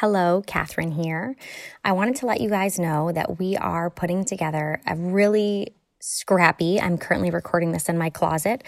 Hello, 0.00 0.44
Catherine 0.46 0.92
here. 0.92 1.34
I 1.84 1.90
wanted 1.90 2.14
to 2.16 2.26
let 2.26 2.40
you 2.40 2.48
guys 2.48 2.78
know 2.78 3.10
that 3.10 3.40
we 3.40 3.56
are 3.56 3.90
putting 3.90 4.24
together 4.24 4.80
a 4.86 4.94
really 4.94 5.74
scrappy, 5.98 6.80
I'm 6.80 6.98
currently 6.98 7.30
recording 7.30 7.72
this 7.72 7.88
in 7.88 7.98
my 7.98 8.08
closet, 8.08 8.62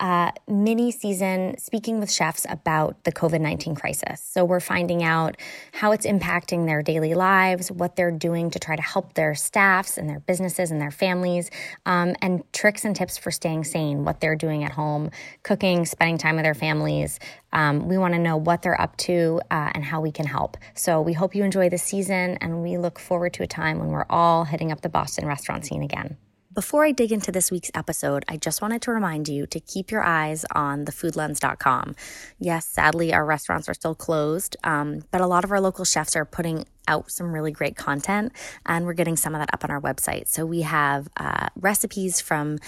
uh, 0.00 0.32
mini 0.48 0.90
season 0.90 1.56
speaking 1.58 2.00
with 2.00 2.10
chefs 2.10 2.46
about 2.48 3.04
the 3.04 3.12
COVID 3.12 3.40
19 3.40 3.74
crisis. 3.74 4.20
So 4.20 4.44
we're 4.44 4.60
finding 4.60 5.02
out 5.02 5.36
how 5.72 5.92
it's 5.92 6.06
impacting 6.06 6.66
their 6.66 6.82
daily 6.82 7.14
lives, 7.14 7.70
what 7.70 7.96
they're 7.96 8.10
doing 8.10 8.50
to 8.50 8.58
try 8.58 8.76
to 8.76 8.82
help 8.82 9.12
their 9.12 9.34
staffs 9.34 9.98
and 9.98 10.08
their 10.08 10.20
businesses 10.20 10.70
and 10.70 10.80
their 10.80 10.90
families, 10.90 11.50
um, 11.84 12.16
and 12.22 12.50
tricks 12.52 12.84
and 12.84 12.96
tips 12.96 13.18
for 13.18 13.30
staying 13.30 13.64
sane, 13.64 14.04
what 14.04 14.20
they're 14.20 14.36
doing 14.36 14.64
at 14.64 14.72
home, 14.72 15.10
cooking, 15.42 15.84
spending 15.84 16.16
time 16.16 16.36
with 16.36 16.44
their 16.44 16.54
families. 16.54 17.20
Um, 17.52 17.86
we 17.86 17.98
want 17.98 18.14
to 18.14 18.18
know 18.18 18.36
what 18.36 18.62
they're 18.62 18.80
up 18.80 18.96
to 18.98 19.40
uh, 19.50 19.70
and 19.74 19.84
how 19.84 20.00
we 20.00 20.12
can 20.12 20.26
help. 20.26 20.56
So 20.74 21.00
we 21.02 21.12
hope 21.12 21.34
you 21.34 21.44
enjoy 21.44 21.68
the 21.68 21.78
season, 21.78 22.38
and 22.40 22.62
we 22.62 22.78
look 22.78 22.98
forward 22.98 23.34
to 23.34 23.42
a 23.42 23.46
time 23.46 23.78
when 23.78 23.88
we're 23.88 24.06
all 24.08 24.44
hitting 24.44 24.72
up 24.72 24.80
the 24.80 24.88
Boston 24.88 25.26
restaurant 25.26 25.66
scene 25.66 25.82
again. 25.82 26.16
Before 26.52 26.84
I 26.84 26.90
dig 26.90 27.12
into 27.12 27.30
this 27.30 27.52
week's 27.52 27.70
episode, 27.74 28.24
I 28.26 28.36
just 28.36 28.60
wanted 28.60 28.82
to 28.82 28.90
remind 28.90 29.28
you 29.28 29.46
to 29.46 29.60
keep 29.60 29.92
your 29.92 30.02
eyes 30.02 30.44
on 30.52 30.84
thefoodlens.com. 30.84 31.94
Yes, 32.40 32.66
sadly, 32.66 33.14
our 33.14 33.24
restaurants 33.24 33.68
are 33.68 33.74
still 33.74 33.94
closed, 33.94 34.56
um, 34.64 35.04
but 35.12 35.20
a 35.20 35.28
lot 35.28 35.44
of 35.44 35.52
our 35.52 35.60
local 35.60 35.84
chefs 35.84 36.16
are 36.16 36.24
putting 36.24 36.66
out 36.88 37.08
some 37.08 37.32
really 37.32 37.52
great 37.52 37.76
content, 37.76 38.32
and 38.66 38.84
we're 38.84 38.94
getting 38.94 39.16
some 39.16 39.32
of 39.32 39.40
that 39.40 39.54
up 39.54 39.62
on 39.62 39.70
our 39.70 39.80
website. 39.80 40.26
So 40.26 40.44
we 40.44 40.62
have 40.62 41.08
uh, 41.16 41.50
recipes 41.54 42.20
from 42.20 42.58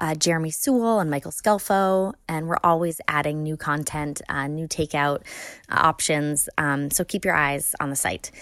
uh, 0.00 0.16
Jeremy 0.16 0.50
Sewall 0.50 0.98
and 0.98 1.08
Michael 1.08 1.30
Scelfo, 1.30 2.14
and 2.28 2.48
we're 2.48 2.58
always 2.64 3.00
adding 3.06 3.44
new 3.44 3.56
content, 3.56 4.20
uh, 4.28 4.48
new 4.48 4.66
takeout 4.66 5.18
uh, 5.68 5.76
options. 5.76 6.48
Um, 6.58 6.90
so 6.90 7.04
keep 7.04 7.24
your 7.24 7.36
eyes 7.36 7.76
on 7.78 7.90
the 7.90 7.96
site. 7.96 8.32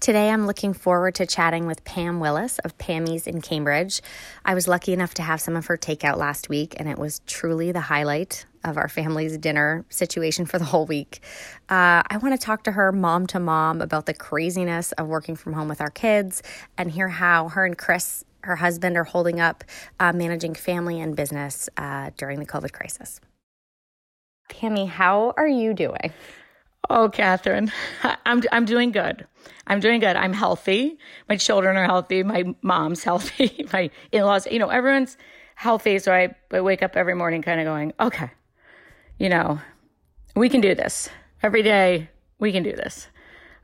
Today, 0.00 0.28
I'm 0.28 0.46
looking 0.46 0.74
forward 0.74 1.14
to 1.14 1.26
chatting 1.26 1.66
with 1.66 1.82
Pam 1.84 2.20
Willis 2.20 2.58
of 2.58 2.76
Pammy's 2.76 3.26
in 3.26 3.40
Cambridge. 3.40 4.02
I 4.44 4.54
was 4.54 4.68
lucky 4.68 4.92
enough 4.92 5.14
to 5.14 5.22
have 5.22 5.40
some 5.40 5.56
of 5.56 5.66
her 5.66 5.78
takeout 5.78 6.18
last 6.18 6.50
week, 6.50 6.74
and 6.78 6.88
it 6.88 6.98
was 6.98 7.20
truly 7.26 7.72
the 7.72 7.80
highlight 7.80 8.44
of 8.64 8.76
our 8.76 8.88
family's 8.88 9.38
dinner 9.38 9.84
situation 9.88 10.44
for 10.44 10.58
the 10.58 10.64
whole 10.64 10.84
week. 10.84 11.20
Uh, 11.70 12.02
I 12.06 12.18
want 12.20 12.38
to 12.38 12.44
talk 12.44 12.64
to 12.64 12.72
her 12.72 12.92
mom 12.92 13.26
to 13.28 13.40
mom 13.40 13.80
about 13.80 14.04
the 14.04 14.14
craziness 14.14 14.92
of 14.92 15.06
working 15.06 15.36
from 15.36 15.54
home 15.54 15.68
with 15.68 15.80
our 15.80 15.90
kids 15.90 16.42
and 16.76 16.90
hear 16.90 17.08
how 17.08 17.48
her 17.50 17.64
and 17.64 17.78
Chris, 17.78 18.24
her 18.42 18.56
husband, 18.56 18.96
are 18.96 19.04
holding 19.04 19.40
up 19.40 19.64
uh, 20.00 20.12
managing 20.12 20.54
family 20.54 21.00
and 21.00 21.16
business 21.16 21.68
uh, 21.78 22.10
during 22.18 22.40
the 22.40 22.46
COVID 22.46 22.72
crisis. 22.72 23.20
Pammy, 24.50 24.86
how 24.86 25.32
are 25.38 25.48
you 25.48 25.72
doing? 25.72 26.12
Oh, 26.90 27.08
Catherine, 27.08 27.72
I'm 28.26 28.42
I'm 28.52 28.64
doing 28.64 28.92
good. 28.92 29.26
I'm 29.66 29.80
doing 29.80 30.00
good. 30.00 30.16
I'm 30.16 30.32
healthy. 30.32 30.98
My 31.28 31.36
children 31.36 31.76
are 31.76 31.84
healthy. 31.84 32.22
My 32.22 32.54
mom's 32.62 33.02
healthy. 33.08 33.66
My 33.72 33.90
in-laws, 34.12 34.46
you 34.50 34.58
know, 34.58 34.68
everyone's 34.68 35.16
healthy. 35.54 35.98
So 35.98 36.12
I, 36.12 36.34
I 36.52 36.60
wake 36.60 36.82
up 36.82 36.96
every 36.96 37.14
morning 37.14 37.42
kind 37.42 37.60
of 37.60 37.64
going, 37.64 37.92
okay, 38.00 38.30
you 39.18 39.28
know, 39.28 39.60
we 40.36 40.48
can 40.48 40.60
do 40.60 40.74
this 40.74 41.08
every 41.42 41.62
day. 41.62 42.10
We 42.38 42.52
can 42.52 42.62
do 42.62 42.72
this. 42.72 43.06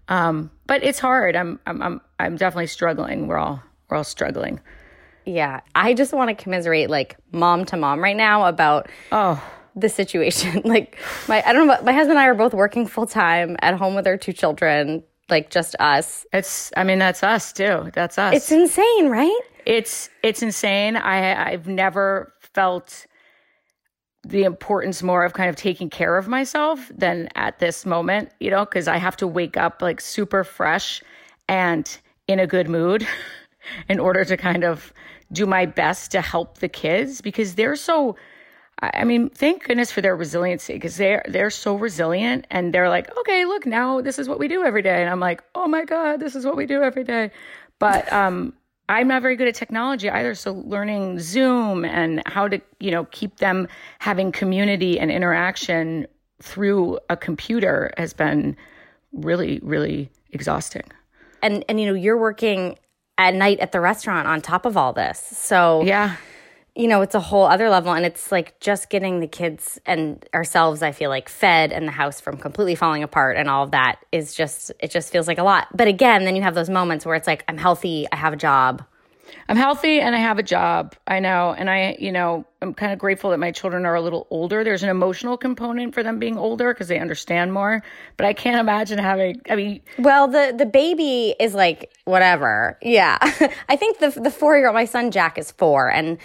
Um, 0.08 0.50
but 0.66 0.82
it's 0.82 0.98
hard. 0.98 1.36
I'm 1.36 1.60
I'm 1.66 1.82
I'm 1.82 2.00
I'm 2.18 2.36
definitely 2.36 2.68
struggling. 2.68 3.26
We're 3.26 3.38
all 3.38 3.62
we're 3.88 3.96
all 3.96 4.04
struggling. 4.04 4.60
Yeah, 5.26 5.60
I 5.74 5.94
just 5.94 6.12
want 6.12 6.36
to 6.36 6.42
commiserate 6.42 6.88
like 6.90 7.16
mom 7.32 7.64
to 7.66 7.76
mom 7.76 8.02
right 8.02 8.16
now 8.16 8.46
about 8.46 8.88
oh 9.12 9.42
the 9.80 9.88
situation. 9.88 10.62
like 10.64 10.96
my 11.28 11.42
I 11.46 11.52
don't 11.52 11.66
know, 11.66 11.80
my 11.82 11.92
husband 11.92 12.12
and 12.12 12.20
I 12.20 12.26
are 12.26 12.34
both 12.34 12.54
working 12.54 12.86
full 12.86 13.06
time 13.06 13.56
at 13.62 13.74
home 13.74 13.94
with 13.94 14.06
our 14.06 14.16
two 14.16 14.32
children, 14.32 15.02
like 15.28 15.50
just 15.50 15.76
us. 15.80 16.26
It's 16.32 16.72
I 16.76 16.84
mean 16.84 16.98
that's 16.98 17.22
us 17.22 17.52
too. 17.52 17.90
That's 17.94 18.18
us. 18.18 18.34
It's 18.34 18.52
insane, 18.52 19.08
right? 19.08 19.40
It's 19.66 20.08
it's 20.22 20.42
insane. 20.42 20.96
I 20.96 21.50
I've 21.52 21.66
never 21.66 22.32
felt 22.40 23.06
the 24.22 24.44
importance 24.44 25.02
more 25.02 25.24
of 25.24 25.32
kind 25.32 25.48
of 25.48 25.56
taking 25.56 25.88
care 25.88 26.18
of 26.18 26.28
myself 26.28 26.90
than 26.94 27.28
at 27.36 27.58
this 27.58 27.86
moment, 27.86 28.30
you 28.38 28.50
know, 28.50 28.64
because 28.64 28.86
I 28.86 28.98
have 28.98 29.16
to 29.16 29.26
wake 29.26 29.56
up 29.56 29.80
like 29.80 30.00
super 30.00 30.44
fresh 30.44 31.02
and 31.48 31.98
in 32.28 32.38
a 32.38 32.46
good 32.46 32.68
mood 32.68 33.06
in 33.88 33.98
order 33.98 34.24
to 34.24 34.36
kind 34.36 34.64
of 34.64 34.92
do 35.32 35.46
my 35.46 35.64
best 35.64 36.10
to 36.10 36.20
help 36.20 36.58
the 36.58 36.68
kids 36.68 37.20
because 37.20 37.54
they're 37.54 37.76
so 37.76 38.16
I 38.82 39.04
mean, 39.04 39.28
thank 39.28 39.64
goodness 39.64 39.92
for 39.92 40.00
their 40.00 40.16
resiliency 40.16 40.74
because 40.74 40.96
they're 40.96 41.22
they're 41.28 41.50
so 41.50 41.76
resilient 41.76 42.46
and 42.50 42.72
they're 42.72 42.88
like, 42.88 43.14
okay, 43.18 43.44
look, 43.44 43.66
now 43.66 44.00
this 44.00 44.18
is 44.18 44.28
what 44.28 44.38
we 44.38 44.48
do 44.48 44.64
every 44.64 44.82
day, 44.82 45.02
and 45.02 45.10
I'm 45.10 45.20
like, 45.20 45.42
oh 45.54 45.68
my 45.68 45.84
god, 45.84 46.20
this 46.20 46.34
is 46.34 46.46
what 46.46 46.56
we 46.56 46.66
do 46.66 46.82
every 46.82 47.04
day. 47.04 47.30
But 47.78 48.10
um, 48.12 48.54
I'm 48.88 49.06
not 49.06 49.20
very 49.22 49.36
good 49.36 49.48
at 49.48 49.54
technology 49.54 50.08
either, 50.08 50.34
so 50.34 50.52
learning 50.52 51.20
Zoom 51.20 51.84
and 51.84 52.22
how 52.26 52.48
to 52.48 52.60
you 52.78 52.90
know 52.90 53.04
keep 53.06 53.36
them 53.36 53.68
having 53.98 54.32
community 54.32 54.98
and 54.98 55.10
interaction 55.10 56.06
through 56.42 56.98
a 57.10 57.16
computer 57.16 57.92
has 57.98 58.14
been 58.14 58.56
really 59.12 59.60
really 59.62 60.10
exhausting. 60.30 60.84
And 61.42 61.64
and 61.68 61.78
you 61.78 61.86
know 61.86 61.94
you're 61.94 62.18
working 62.18 62.78
at 63.18 63.34
night 63.34 63.60
at 63.60 63.72
the 63.72 63.80
restaurant 63.80 64.26
on 64.26 64.40
top 64.40 64.64
of 64.64 64.78
all 64.78 64.94
this, 64.94 65.18
so 65.18 65.82
yeah 65.82 66.16
you 66.74 66.88
know, 66.88 67.02
it's 67.02 67.14
a 67.14 67.20
whole 67.20 67.44
other 67.44 67.68
level. 67.68 67.92
And 67.92 68.06
it's 68.06 68.30
like 68.30 68.58
just 68.60 68.90
getting 68.90 69.20
the 69.20 69.26
kids 69.26 69.80
and 69.86 70.24
ourselves, 70.34 70.82
I 70.82 70.92
feel 70.92 71.10
like, 71.10 71.28
fed 71.28 71.72
and 71.72 71.86
the 71.86 71.92
house 71.92 72.20
from 72.20 72.36
completely 72.36 72.74
falling 72.74 73.02
apart 73.02 73.36
and 73.36 73.48
all 73.48 73.64
of 73.64 73.72
that 73.72 73.96
is 74.12 74.34
just, 74.34 74.72
it 74.80 74.90
just 74.90 75.10
feels 75.10 75.26
like 75.26 75.38
a 75.38 75.42
lot. 75.42 75.68
But 75.76 75.88
again, 75.88 76.24
then 76.24 76.36
you 76.36 76.42
have 76.42 76.54
those 76.54 76.70
moments 76.70 77.04
where 77.04 77.16
it's 77.16 77.26
like, 77.26 77.44
I'm 77.48 77.58
healthy, 77.58 78.06
I 78.12 78.16
have 78.16 78.32
a 78.32 78.36
job. 78.36 78.84
I'm 79.48 79.56
healthy 79.56 80.00
and 80.00 80.14
I 80.14 80.18
have 80.18 80.38
a 80.38 80.42
job. 80.42 80.94
I 81.06 81.20
know. 81.20 81.54
And 81.56 81.70
I, 81.70 81.96
you 81.98 82.12
know, 82.12 82.44
I'm 82.62 82.74
kind 82.74 82.92
of 82.92 82.98
grateful 82.98 83.30
that 83.30 83.38
my 83.38 83.52
children 83.52 83.86
are 83.86 83.94
a 83.94 84.00
little 84.00 84.26
older. 84.30 84.64
There's 84.64 84.82
an 84.82 84.88
emotional 84.88 85.36
component 85.36 85.94
for 85.94 86.02
them 86.02 86.18
being 86.18 86.36
older 86.36 86.72
because 86.74 86.88
they 86.88 86.98
understand 86.98 87.52
more. 87.52 87.82
But 88.16 88.26
I 88.26 88.32
can't 88.32 88.58
imagine 88.58 88.98
having, 88.98 89.40
I 89.48 89.56
mean, 89.56 89.82
well, 89.98 90.28
the, 90.28 90.54
the 90.56 90.66
baby 90.66 91.34
is 91.38 91.54
like, 91.54 91.92
whatever. 92.04 92.78
Yeah. 92.82 93.18
I 93.68 93.76
think 93.76 93.98
the, 93.98 94.10
the 94.10 94.30
four 94.30 94.56
year 94.56 94.66
old, 94.66 94.74
my 94.74 94.84
son 94.84 95.10
Jack 95.10 95.38
is 95.38 95.52
four 95.52 95.90
and, 95.90 96.18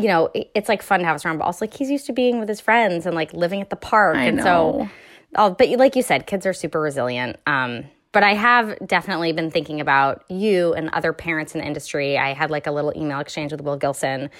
you 0.00 0.08
know, 0.08 0.30
it's 0.34 0.68
like 0.68 0.82
fun 0.82 1.00
to 1.00 1.06
have 1.06 1.14
us 1.14 1.24
around, 1.24 1.38
but 1.38 1.44
also 1.44 1.64
like 1.64 1.74
he's 1.74 1.90
used 1.90 2.06
to 2.06 2.12
being 2.12 2.40
with 2.40 2.48
his 2.48 2.60
friends 2.60 3.06
and 3.06 3.14
like 3.14 3.32
living 3.32 3.60
at 3.60 3.70
the 3.70 3.76
park. 3.76 4.16
I 4.16 4.24
and 4.24 4.36
know. 4.38 4.42
so, 4.42 4.90
oh, 5.36 5.50
but 5.50 5.68
like 5.70 5.96
you 5.96 6.02
said, 6.02 6.26
kids 6.26 6.46
are 6.46 6.52
super 6.52 6.80
resilient. 6.80 7.36
Um, 7.46 7.84
but 8.12 8.24
I 8.24 8.34
have 8.34 8.76
definitely 8.86 9.32
been 9.32 9.50
thinking 9.50 9.80
about 9.80 10.24
you 10.28 10.74
and 10.74 10.90
other 10.90 11.12
parents 11.12 11.54
in 11.54 11.60
the 11.60 11.66
industry. 11.66 12.18
I 12.18 12.32
had 12.32 12.50
like 12.50 12.66
a 12.66 12.72
little 12.72 12.92
email 12.96 13.20
exchange 13.20 13.52
with 13.52 13.60
Will 13.60 13.76
Gilson, 13.76 14.30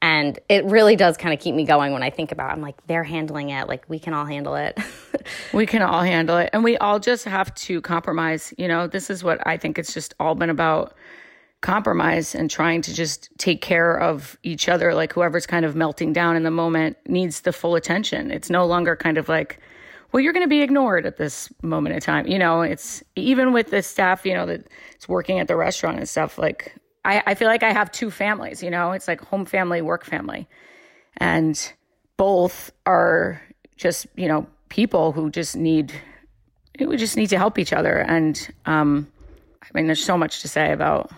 and 0.00 0.38
it 0.48 0.64
really 0.66 0.94
does 0.94 1.16
kind 1.16 1.34
of 1.34 1.40
keep 1.40 1.54
me 1.54 1.64
going 1.64 1.92
when 1.92 2.04
I 2.04 2.10
think 2.10 2.30
about. 2.30 2.50
It. 2.50 2.52
I'm 2.52 2.60
like, 2.60 2.86
they're 2.86 3.02
handling 3.02 3.50
it. 3.50 3.66
Like 3.66 3.84
we 3.88 3.98
can 3.98 4.14
all 4.14 4.24
handle 4.24 4.54
it. 4.54 4.78
we 5.52 5.66
can 5.66 5.82
all 5.82 6.02
handle 6.02 6.36
it, 6.38 6.50
and 6.52 6.62
we 6.62 6.76
all 6.78 7.00
just 7.00 7.24
have 7.24 7.52
to 7.56 7.80
compromise. 7.80 8.54
You 8.56 8.68
know, 8.68 8.86
this 8.86 9.10
is 9.10 9.24
what 9.24 9.44
I 9.46 9.56
think 9.56 9.78
it's 9.78 9.92
just 9.92 10.14
all 10.20 10.36
been 10.36 10.50
about 10.50 10.94
compromise 11.60 12.34
and 12.34 12.50
trying 12.50 12.82
to 12.82 12.94
just 12.94 13.30
take 13.38 13.60
care 13.60 13.98
of 13.98 14.38
each 14.44 14.68
other 14.68 14.94
like 14.94 15.12
whoever's 15.12 15.46
kind 15.46 15.64
of 15.64 15.74
melting 15.74 16.12
down 16.12 16.36
in 16.36 16.44
the 16.44 16.50
moment 16.50 16.96
needs 17.06 17.40
the 17.40 17.52
full 17.52 17.74
attention. 17.74 18.30
It's 18.30 18.48
no 18.48 18.64
longer 18.64 18.94
kind 18.94 19.18
of 19.18 19.28
like 19.28 19.58
well 20.12 20.20
you're 20.20 20.32
going 20.32 20.44
to 20.44 20.48
be 20.48 20.62
ignored 20.62 21.04
at 21.04 21.16
this 21.16 21.52
moment 21.62 21.96
in 21.96 22.00
time. 22.00 22.28
You 22.28 22.38
know 22.38 22.62
it's 22.62 23.02
even 23.16 23.52
with 23.52 23.70
the 23.70 23.82
staff 23.82 24.24
you 24.24 24.34
know 24.34 24.46
that's 24.46 25.08
working 25.08 25.40
at 25.40 25.48
the 25.48 25.56
restaurant 25.56 25.98
and 25.98 26.08
stuff 26.08 26.38
like 26.38 26.76
I, 27.04 27.22
I 27.26 27.34
feel 27.34 27.48
like 27.48 27.62
i 27.62 27.72
have 27.72 27.90
two 27.90 28.10
families 28.10 28.62
you 28.62 28.70
know? 28.70 28.92
It's 28.92 29.08
like 29.08 29.20
home 29.20 29.44
family 29.44 29.82
work 29.82 30.04
family. 30.04 30.48
And 31.16 31.72
both 32.16 32.70
are 32.86 33.42
just 33.76 34.06
you 34.14 34.28
know 34.28 34.46
people 34.68 35.10
who 35.10 35.28
just 35.28 35.56
need 35.56 35.92
we 36.78 36.96
just 36.96 37.16
need 37.16 37.30
to 37.30 37.36
help 37.36 37.58
each 37.58 37.72
other. 37.72 37.98
And 37.98 38.48
um 38.64 39.08
i 39.60 39.66
mean 39.74 39.86
there's 39.86 40.04
so 40.04 40.16
much 40.16 40.40
to 40.42 40.48
say 40.48 40.72
about 40.72 41.10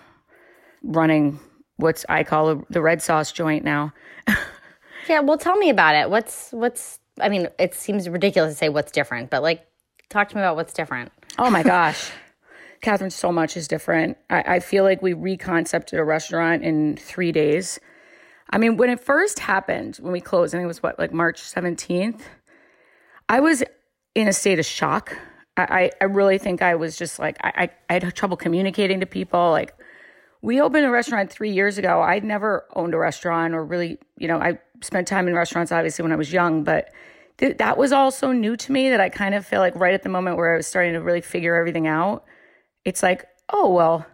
running 0.83 1.39
what's 1.81 2.05
I 2.09 2.25
call 2.25 2.65
the 2.71 2.81
red 2.81 3.03
sauce 3.03 3.33
joint 3.33 3.65
now. 3.65 3.93
yeah, 5.09 5.21
well, 5.21 5.39
tell 5.39 5.57
me 5.57 5.71
about 5.71 5.95
it. 5.95 6.11
What's 6.11 6.51
what's? 6.53 6.99
I 7.21 7.29
mean, 7.29 7.49
it 7.59 7.75
seems 7.75 8.09
ridiculous 8.09 8.55
to 8.55 8.59
say 8.59 8.69
what's 8.69 8.93
different, 8.93 9.31
but 9.31 9.43
like, 9.43 9.67
talk 10.09 10.29
to 10.31 10.37
me 10.37 10.43
about 10.43 10.57
what's 10.57 10.73
different. 10.73 11.13
Oh 11.39 11.51
my 11.51 11.63
gosh, 11.65 12.11
Catherine, 12.81 13.11
so 13.11 13.33
much 13.33 13.57
is 13.57 13.69
different. 13.69 14.17
I, 14.29 14.57
I 14.57 14.61
feel 14.61 14.85
like 14.85 15.03
we 15.03 15.13
reconcepted 15.13 15.99
a 15.99 16.05
restaurant 16.05 16.63
in 16.63 16.97
three 16.97 17.33
days. 17.33 17.81
I 18.51 18.59
mean, 18.59 18.77
when 18.77 18.91
it 18.91 19.01
first 19.01 19.39
happened, 19.39 19.97
when 19.97 20.13
we 20.13 20.21
closed, 20.21 20.55
I 20.55 20.59
think 20.59 20.65
it 20.65 20.69
was 20.69 20.83
what 20.83 20.99
like 20.99 21.13
March 21.13 21.41
seventeenth. 21.41 22.27
I 23.29 23.41
was 23.41 23.63
in 24.15 24.29
a 24.29 24.33
state 24.33 24.59
of 24.59 24.67
shock. 24.67 25.17
I, 25.57 25.91
I 26.01 26.05
really 26.05 26.39
think 26.39 26.63
I 26.63 26.75
was 26.77 26.97
just 26.97 27.19
like 27.19 27.37
I, 27.43 27.53
I, 27.57 27.71
I 27.91 27.93
had 27.95 28.15
trouble 28.15 28.37
communicating 28.37 29.01
to 29.01 29.07
people. 29.07 29.51
Like 29.51 29.75
we 30.43 30.61
opened 30.61 30.87
a 30.87 30.91
restaurant 30.91 31.31
three 31.31 31.51
years 31.51 31.79
ago. 31.79 32.01
I'd 32.01 32.25
never 32.25 32.67
owned 32.75 32.95
a 32.95 32.99
restaurant 32.99 33.55
or 33.55 33.65
really, 33.65 33.99
you 34.17 34.29
know, 34.29 34.39
I 34.39 34.59
spent 34.83 35.07
time 35.07 35.29
in 35.29 35.35
restaurants 35.35 35.73
obviously 35.73 36.03
when 36.03 36.13
I 36.13 36.17
was 36.17 36.33
young, 36.33 36.65
but 36.65 36.91
th- 37.39 37.59
that 37.59 37.77
was 37.77 37.93
all 37.93 38.11
so 38.11 38.33
new 38.33 38.57
to 38.57 38.73
me 38.73 38.91
that 38.91 39.01
I 39.01 39.09
kind 39.09 39.35
of 39.35 39.45
feel 39.45 39.61
like 39.61 39.75
right 39.77 39.95
at 39.95 40.03
the 40.03 40.09
moment 40.09 40.37
where 40.37 40.55
I 40.55 40.57
was 40.57 40.67
starting 40.67 40.95
to 40.95 41.01
really 41.01 41.21
figure 41.21 41.57
everything 41.57 41.87
out, 41.87 42.25
it's 42.85 43.03
like, 43.03 43.27
oh, 43.53 43.71
well, 43.71 44.07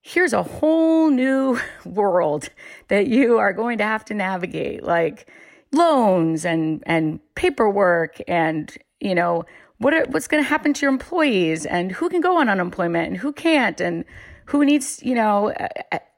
here's 0.00 0.32
a 0.32 0.42
whole 0.42 1.10
new 1.10 1.58
world 1.84 2.50
that 2.88 3.08
you 3.08 3.38
are 3.38 3.52
going 3.52 3.78
to 3.78 3.84
have 3.84 4.04
to 4.06 4.14
navigate, 4.14 4.84
like 4.84 5.28
loans 5.72 6.44
and, 6.44 6.82
and 6.86 7.20
paperwork 7.34 8.18
and, 8.28 8.76
you 9.00 9.14
know, 9.14 9.44
what 9.78 9.94
are, 9.94 10.04
what's 10.08 10.28
going 10.28 10.42
to 10.42 10.48
happen 10.48 10.72
to 10.72 10.82
your 10.82 10.92
employees 10.92 11.66
and 11.66 11.92
who 11.92 12.08
can 12.08 12.20
go 12.20 12.38
on 12.38 12.48
unemployment 12.48 13.08
and 13.08 13.16
who 13.16 13.32
can't 13.32 13.80
and 13.80 14.04
who 14.48 14.64
needs, 14.64 15.02
you 15.02 15.14
know, 15.14 15.52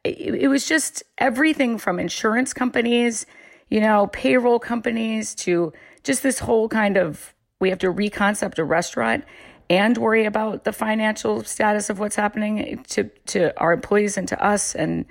it, 0.05 0.49
was 0.49 0.65
just 0.65 1.03
everything 1.19 1.79
from 1.79 1.99
insurance 1.99 2.53
companies, 2.53 3.27
you 3.69 3.81
know, 3.81 4.07
payroll 4.13 4.61
companies 4.61 5.35
to 5.35 5.73
just 6.05 6.23
this 6.23 6.39
whole 6.39 6.69
kind 6.69 6.97
of 6.97 7.35
we 7.59 7.71
have 7.71 7.81
to 7.81 7.93
reconcept 7.93 8.59
a 8.59 8.65
restaurant 8.65 9.25
and 9.69 9.99
worry 9.99 10.25
about 10.25 10.63
the 10.63 10.73
financial 10.73 11.43
status 11.43 11.91
of 11.91 11.99
what's 11.99 12.15
happening 12.15 12.85
to 12.89 13.11
to 13.27 13.59
our 13.61 13.73
employees 13.73 14.17
and 14.17 14.29
to 14.29 14.41
us 14.41 14.77
and 14.77 15.07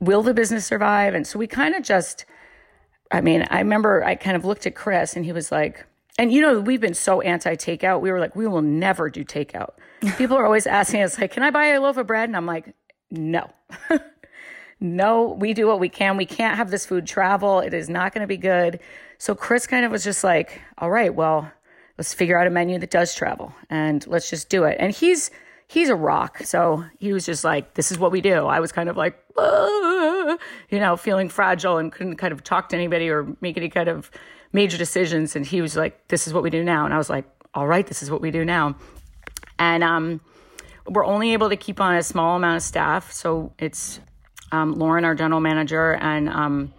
will 0.00 0.22
the 0.22 0.34
business 0.34 0.66
survive? 0.66 1.14
And 1.14 1.24
so 1.24 1.38
we 1.38 1.46
kind 1.46 1.74
of 1.76 1.84
just 1.84 2.24
i 3.12 3.20
mean 3.20 3.46
i 3.50 3.58
remember 3.58 4.02
i 4.04 4.16
kind 4.16 4.36
of 4.36 4.44
looked 4.44 4.66
at 4.66 4.74
chris 4.74 5.14
and 5.14 5.24
he 5.24 5.30
was 5.30 5.52
like 5.52 5.86
and 6.18 6.32
you 6.32 6.40
know 6.40 6.60
we've 6.60 6.80
been 6.80 6.92
so 6.92 7.20
anti 7.20 7.54
takeout 7.54 8.00
we 8.00 8.10
were 8.10 8.18
like 8.18 8.34
we 8.34 8.48
will 8.48 8.62
never 8.62 9.08
do 9.08 9.24
takeout 9.24 9.74
people 10.16 10.36
are 10.36 10.44
always 10.44 10.66
asking 10.66 11.02
us 11.02 11.18
like 11.18 11.32
can 11.32 11.42
i 11.42 11.50
buy 11.50 11.66
a 11.66 11.80
loaf 11.80 11.96
of 11.96 12.06
bread 12.06 12.28
and 12.28 12.36
i'm 12.36 12.46
like 12.46 12.74
no 13.10 13.50
no 14.80 15.36
we 15.38 15.54
do 15.54 15.66
what 15.66 15.80
we 15.80 15.88
can 15.88 16.16
we 16.16 16.26
can't 16.26 16.56
have 16.56 16.70
this 16.70 16.84
food 16.84 17.06
travel 17.06 17.60
it 17.60 17.72
is 17.72 17.88
not 17.88 18.12
going 18.12 18.20
to 18.20 18.26
be 18.26 18.36
good 18.36 18.80
so 19.18 19.34
Chris 19.34 19.66
kind 19.66 19.84
of 19.84 19.90
was 19.90 20.04
just 20.04 20.22
like, 20.22 20.60
all 20.78 20.90
right, 20.90 21.14
well, 21.14 21.50
let's 21.96 22.12
figure 22.12 22.38
out 22.38 22.46
a 22.46 22.50
menu 22.50 22.78
that 22.78 22.90
does 22.90 23.14
travel 23.14 23.54
and 23.70 24.06
let's 24.06 24.28
just 24.28 24.48
do 24.48 24.64
it. 24.64 24.76
And 24.78 24.92
he's 24.92 25.30
he's 25.68 25.88
a 25.88 25.96
rock. 25.96 26.38
So 26.44 26.84
he 26.98 27.12
was 27.12 27.26
just 27.26 27.42
like, 27.42 27.74
this 27.74 27.90
is 27.90 27.98
what 27.98 28.12
we 28.12 28.20
do. 28.20 28.46
I 28.46 28.60
was 28.60 28.72
kind 28.72 28.88
of 28.88 28.96
like, 28.96 29.18
ah, 29.36 30.36
you 30.70 30.78
know, 30.78 30.96
feeling 30.96 31.28
fragile 31.28 31.78
and 31.78 31.90
couldn't 31.90 32.16
kind 32.16 32.32
of 32.32 32.44
talk 32.44 32.68
to 32.68 32.76
anybody 32.76 33.08
or 33.08 33.34
make 33.40 33.56
any 33.56 33.68
kind 33.68 33.88
of 33.88 34.10
major 34.52 34.78
decisions. 34.78 35.34
And 35.34 35.44
he 35.44 35.60
was 35.60 35.76
like, 35.76 36.06
this 36.08 36.26
is 36.26 36.34
what 36.34 36.42
we 36.42 36.50
do 36.50 36.62
now. 36.62 36.84
And 36.84 36.94
I 36.94 36.98
was 36.98 37.10
like, 37.10 37.24
all 37.54 37.66
right, 37.66 37.86
this 37.86 38.02
is 38.02 38.10
what 38.10 38.20
we 38.20 38.30
do 38.30 38.44
now. 38.44 38.76
And 39.58 39.82
um, 39.82 40.20
we're 40.86 41.04
only 41.06 41.32
able 41.32 41.48
to 41.48 41.56
keep 41.56 41.80
on 41.80 41.96
a 41.96 42.02
small 42.02 42.36
amount 42.36 42.56
of 42.56 42.62
staff. 42.62 43.12
So 43.12 43.52
it's 43.58 44.00
um, 44.52 44.74
Lauren, 44.74 45.04
our 45.04 45.14
general 45.14 45.40
manager, 45.40 45.94
and 45.94 46.28
um, 46.28 46.72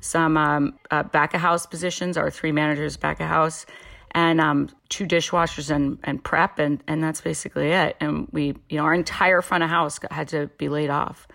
some 0.00 0.36
um, 0.36 0.78
uh, 0.90 1.02
back 1.02 1.34
of 1.34 1.40
house 1.40 1.66
positions, 1.66 2.16
our 2.16 2.30
three 2.30 2.52
managers 2.52 2.96
back 2.96 3.20
of 3.20 3.26
house, 3.26 3.66
and 4.12 4.40
um, 4.40 4.68
two 4.88 5.06
dishwashers 5.06 5.70
and, 5.74 5.98
and 6.04 6.22
prep, 6.22 6.58
and, 6.58 6.82
and 6.86 7.02
that's 7.02 7.20
basically 7.20 7.72
it. 7.72 7.96
And 8.00 8.28
we, 8.32 8.54
you 8.68 8.78
know, 8.78 8.84
our 8.84 8.94
entire 8.94 9.42
front 9.42 9.64
of 9.64 9.70
house 9.70 9.98
had 10.10 10.28
to 10.28 10.46
be 10.58 10.68
laid 10.68 10.90
off. 10.90 11.26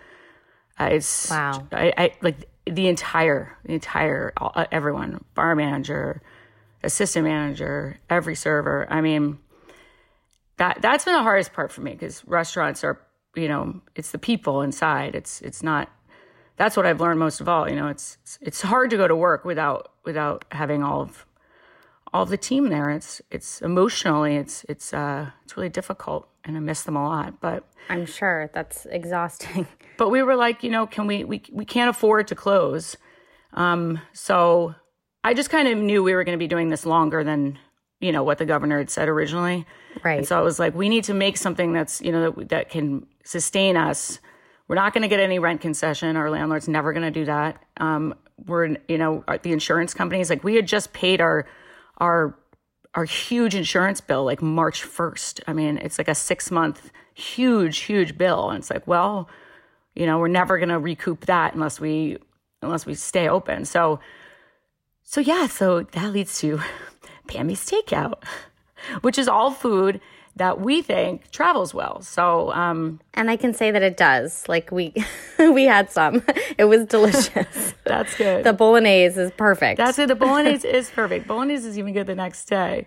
Uh, 0.78 0.88
it's 0.92 1.30
wow. 1.30 1.66
I, 1.72 1.92
I 1.96 2.12
like 2.20 2.48
the 2.66 2.88
entire, 2.88 3.56
the 3.64 3.74
entire, 3.74 4.32
uh, 4.36 4.64
everyone, 4.72 5.22
bar 5.34 5.54
manager, 5.54 6.22
assistant 6.82 7.26
manager, 7.26 7.98
every 8.10 8.34
server. 8.34 8.86
I 8.90 9.00
mean, 9.00 9.38
that 10.56 10.78
that's 10.80 11.04
been 11.04 11.14
the 11.14 11.22
hardest 11.22 11.52
part 11.52 11.72
for 11.72 11.80
me 11.80 11.92
because 11.92 12.24
restaurants 12.26 12.84
are, 12.84 13.00
you 13.34 13.48
know, 13.48 13.80
it's 13.94 14.10
the 14.12 14.18
people 14.18 14.62
inside. 14.62 15.14
It's 15.14 15.40
it's 15.40 15.62
not 15.62 15.90
that's 16.56 16.76
what 16.76 16.86
I've 16.86 17.00
learned 17.00 17.18
most 17.18 17.40
of 17.40 17.48
all. 17.48 17.68
You 17.68 17.76
know, 17.76 17.88
it's 17.88 18.18
it's 18.40 18.62
hard 18.62 18.90
to 18.90 18.96
go 18.96 19.08
to 19.08 19.16
work 19.16 19.44
without 19.44 19.92
without 20.04 20.44
having 20.52 20.82
all 20.82 21.00
of 21.02 21.26
all 22.12 22.22
of 22.22 22.28
the 22.28 22.36
team 22.36 22.68
there. 22.68 22.90
It's 22.90 23.20
it's 23.30 23.60
emotionally 23.60 24.36
it's 24.36 24.64
it's 24.68 24.94
uh 24.94 25.30
it's 25.44 25.56
really 25.56 25.68
difficult, 25.68 26.28
and 26.44 26.56
I 26.56 26.60
miss 26.60 26.82
them 26.82 26.96
a 26.96 27.06
lot. 27.06 27.40
But 27.40 27.64
I'm 27.88 28.06
sure 28.06 28.50
that's 28.54 28.86
exhausting. 28.86 29.66
But 29.96 30.08
we 30.08 30.24
were 30.24 30.34
like, 30.34 30.64
you 30.64 30.70
know, 30.70 30.88
can 30.88 31.06
we 31.06 31.22
we 31.22 31.42
we 31.52 31.64
can't 31.64 31.88
afford 31.88 32.26
to 32.26 32.34
close, 32.34 32.96
um, 33.52 34.00
so 34.12 34.74
I 35.22 35.34
just 35.34 35.50
kind 35.50 35.68
of 35.68 35.78
knew 35.78 36.02
we 36.02 36.14
were 36.14 36.24
going 36.24 36.36
to 36.36 36.42
be 36.42 36.48
doing 36.48 36.68
this 36.68 36.84
longer 36.84 37.22
than 37.22 37.60
you 38.00 38.12
know 38.12 38.22
what 38.22 38.38
the 38.38 38.46
governor 38.46 38.78
had 38.78 38.90
said 38.90 39.08
originally. 39.08 39.66
Right. 40.02 40.18
And 40.18 40.26
so 40.26 40.38
I 40.38 40.42
was 40.42 40.58
like, 40.58 40.74
we 40.74 40.88
need 40.88 41.04
to 41.04 41.14
make 41.14 41.36
something 41.36 41.72
that's 41.72 42.00
you 42.00 42.12
know 42.12 42.30
that, 42.30 42.48
that 42.48 42.68
can 42.70 43.06
sustain 43.24 43.76
us 43.76 44.18
we're 44.68 44.76
not 44.76 44.94
going 44.94 45.02
to 45.02 45.08
get 45.08 45.20
any 45.20 45.38
rent 45.38 45.60
concession. 45.60 46.16
Our 46.16 46.30
landlord's 46.30 46.68
never 46.68 46.92
going 46.92 47.04
to 47.04 47.10
do 47.10 47.26
that. 47.26 47.62
Um, 47.76 48.14
we're, 48.46 48.76
you 48.88 48.98
know, 48.98 49.24
the 49.42 49.52
insurance 49.52 49.94
companies, 49.94 50.30
like 50.30 50.42
we 50.42 50.54
had 50.54 50.66
just 50.66 50.92
paid 50.92 51.20
our, 51.20 51.46
our, 51.98 52.36
our 52.94 53.04
huge 53.04 53.54
insurance 53.54 54.00
bill 54.00 54.24
like 54.24 54.40
March 54.40 54.82
1st. 54.82 55.40
I 55.46 55.52
mean, 55.52 55.78
it's 55.78 55.98
like 55.98 56.08
a 56.08 56.14
six 56.14 56.50
month, 56.50 56.90
huge, 57.14 57.78
huge 57.78 58.16
bill. 58.16 58.50
And 58.50 58.58
it's 58.58 58.70
like, 58.70 58.86
well, 58.86 59.28
you 59.94 60.06
know, 60.06 60.18
we're 60.18 60.28
never 60.28 60.58
going 60.58 60.70
to 60.70 60.78
recoup 60.78 61.26
that 61.26 61.54
unless 61.54 61.78
we, 61.78 62.18
unless 62.62 62.86
we 62.86 62.94
stay 62.94 63.28
open. 63.28 63.64
So, 63.66 64.00
so 65.02 65.20
yeah, 65.20 65.46
so 65.46 65.82
that 65.82 66.12
leads 66.12 66.38
to 66.40 66.60
Pammy's 67.28 67.64
Takeout, 67.64 68.22
which 69.02 69.18
is 69.18 69.28
all 69.28 69.50
food 69.50 70.00
that 70.36 70.60
we 70.60 70.82
think 70.82 71.30
travels 71.30 71.72
well. 71.72 72.00
So, 72.02 72.52
um, 72.52 73.00
and 73.14 73.30
I 73.30 73.36
can 73.36 73.54
say 73.54 73.70
that 73.70 73.82
it 73.82 73.96
does. 73.96 74.48
Like 74.48 74.72
we 74.72 74.92
we 75.38 75.64
had 75.64 75.90
some. 75.90 76.22
It 76.56 76.66
was 76.66 76.84
delicious. 76.84 77.74
That's 77.84 78.16
good. 78.16 78.44
The 78.44 78.52
bolognese 78.52 79.20
is 79.20 79.32
perfect. 79.32 79.76
That's 79.76 79.98
it. 79.98 80.06
The 80.06 80.14
bolognese 80.14 80.66
is 80.66 80.88
perfect. 80.88 81.26
Bolognese 81.26 81.68
is 81.68 81.76
even 81.78 81.92
good 81.92 82.06
the 82.06 82.14
next 82.14 82.44
day. 82.44 82.86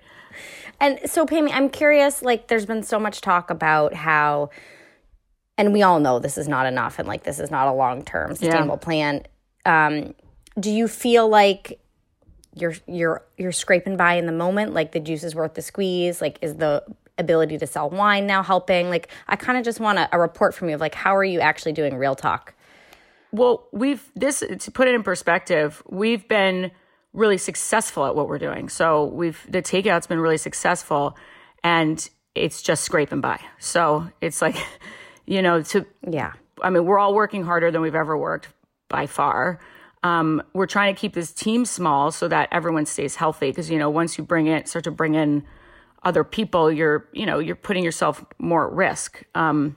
And 0.79 0.99
so, 1.05 1.25
Pammy, 1.25 1.51
I'm 1.51 1.69
curious. 1.69 2.21
Like, 2.21 2.47
there's 2.47 2.65
been 2.65 2.83
so 2.83 2.97
much 2.97 3.19
talk 3.19 3.49
about 3.49 3.93
how, 3.93 4.51
and 5.57 5.73
we 5.73 5.81
all 5.81 5.99
know 5.99 6.19
this 6.19 6.37
is 6.37 6.47
not 6.47 6.65
enough, 6.65 6.97
and 6.97 7.09
like 7.09 7.23
this 7.23 7.39
is 7.39 7.51
not 7.51 7.67
a 7.67 7.73
long 7.73 8.03
term 8.03 8.35
sustainable 8.35 8.79
yeah. 8.81 8.85
plan. 8.85 9.23
Um, 9.65 10.15
do 10.57 10.71
you 10.71 10.87
feel 10.87 11.27
like 11.27 11.79
you're 12.61 12.75
you're 12.87 13.23
you're 13.37 13.51
scraping 13.51 13.97
by 13.97 14.15
in 14.15 14.25
the 14.25 14.31
moment 14.31 14.73
like 14.73 14.91
the 14.91 14.99
juice 14.99 15.23
is 15.23 15.35
worth 15.35 15.53
the 15.53 15.61
squeeze 15.61 16.21
like 16.21 16.39
is 16.41 16.55
the 16.55 16.83
ability 17.17 17.57
to 17.57 17.67
sell 17.67 17.89
wine 17.89 18.27
now 18.27 18.43
helping? 18.43 18.89
Like, 18.89 19.09
I 19.27 19.35
kind 19.35 19.57
of 19.57 19.65
just 19.65 19.79
want 19.79 19.99
a, 19.99 20.09
a 20.11 20.19
report 20.19 20.53
from 20.53 20.69
you 20.69 20.75
of 20.75 20.81
like, 20.81 20.95
how 20.95 21.15
are 21.15 21.23
you 21.23 21.39
actually 21.39 21.73
doing 21.73 21.95
real 21.95 22.15
talk? 22.15 22.53
Well, 23.31 23.67
we've 23.71 24.09
this 24.15 24.39
to 24.39 24.71
put 24.71 24.87
it 24.87 24.95
in 24.95 25.03
perspective, 25.03 25.83
we've 25.89 26.27
been 26.27 26.71
really 27.13 27.37
successful 27.37 28.05
at 28.05 28.15
what 28.15 28.27
we're 28.27 28.37
doing. 28.37 28.69
So 28.69 29.05
we've 29.05 29.39
the 29.49 29.61
takeout's 29.61 30.07
been 30.07 30.19
really 30.19 30.37
successful 30.37 31.17
and 31.63 32.09
it's 32.35 32.61
just 32.61 32.83
scraping 32.83 33.21
by. 33.21 33.39
So 33.59 34.09
it's 34.21 34.41
like, 34.41 34.55
you 35.25 35.41
know, 35.41 35.61
to 35.63 35.85
yeah. 36.07 36.33
I 36.61 36.69
mean, 36.69 36.85
we're 36.85 36.99
all 36.99 37.13
working 37.13 37.43
harder 37.43 37.69
than 37.69 37.81
we've 37.81 37.95
ever 37.95 38.17
worked 38.17 38.47
by 38.87 39.05
far. 39.05 39.59
Um, 40.03 40.43
we're 40.53 40.67
trying 40.67 40.93
to 40.93 40.99
keep 40.99 41.13
this 41.13 41.31
team 41.31 41.65
small 41.65 42.11
so 42.11 42.27
that 42.27 42.49
everyone 42.51 42.85
stays 42.85 43.15
healthy 43.15 43.49
because 43.49 43.69
you 43.69 43.79
know 43.79 43.89
once 43.89 44.17
you 44.17 44.23
bring 44.23 44.47
it 44.47 44.67
start 44.67 44.83
to 44.83 44.91
bring 44.91 45.15
in 45.15 45.43
other 46.03 46.23
people, 46.23 46.71
you're 46.71 47.07
you 47.13 47.25
know 47.25 47.39
you're 47.39 47.55
putting 47.55 47.83
yourself 47.83 48.23
more 48.37 48.67
at 48.67 48.73
risk. 48.73 49.23
Um, 49.35 49.75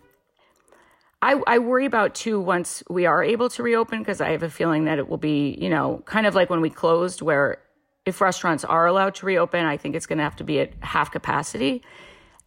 I, 1.23 1.41
I 1.47 1.59
worry 1.59 1.85
about 1.85 2.15
too 2.15 2.41
once 2.41 2.83
we 2.89 3.07
are 3.07 3.23
able 3.23 3.51
to 3.51 3.63
reopen 3.63 3.99
because 3.99 4.21
I 4.21 4.31
have 4.31 4.43
a 4.43 4.51
feeling 4.51 4.85
that 4.85 4.99
it 4.99 5.09
will 5.09 5.19
be 5.19 5.57
you 5.61 5.69
know 5.69 6.03
kind 6.05 6.27
of 6.27 6.35
like 6.35 6.51
when 6.51 6.61
we 6.61 6.71
closed 6.71 7.23
where 7.23 7.59
if 8.07 8.21
restaurants 8.21 8.65
are 8.65 8.87
allowed 8.87 9.15
to 9.17 9.27
reopen, 9.27 9.65
I 9.65 9.77
think 9.77 9.95
it's 9.95 10.07
going 10.07 10.19
to 10.19 10.25
have 10.25 10.37
to 10.37 10.45
be 10.45 10.61
at 10.61 10.73
half 10.81 11.11
capacity. 11.11 11.83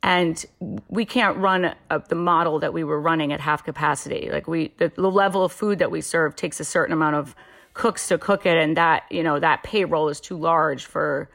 And 0.01 0.45
we 0.89 1.05
can't 1.05 1.37
run 1.37 1.73
a, 1.89 1.99
the 2.09 2.15
model 2.15 2.59
that 2.59 2.73
we 2.73 2.83
were 2.83 2.99
running 2.99 3.31
at 3.31 3.39
half 3.39 3.63
capacity. 3.63 4.29
Like 4.31 4.47
we, 4.47 4.73
the, 4.77 4.91
the 4.93 5.09
level 5.09 5.45
of 5.45 5.51
food 5.53 5.79
that 5.79 5.91
we 5.91 6.01
serve 6.01 6.35
takes 6.35 6.59
a 6.59 6.65
certain 6.65 6.91
amount 6.91 7.15
of 7.15 7.35
cooks 7.73 8.07
to 8.07 8.17
cook 8.17 8.45
it, 8.45 8.57
and 8.57 8.77
that 8.77 9.03
you 9.09 9.23
know 9.23 9.39
that 9.39 9.63
payroll 9.63 10.09
is 10.09 10.19
too 10.19 10.37
large 10.37 10.85
for 10.85 11.29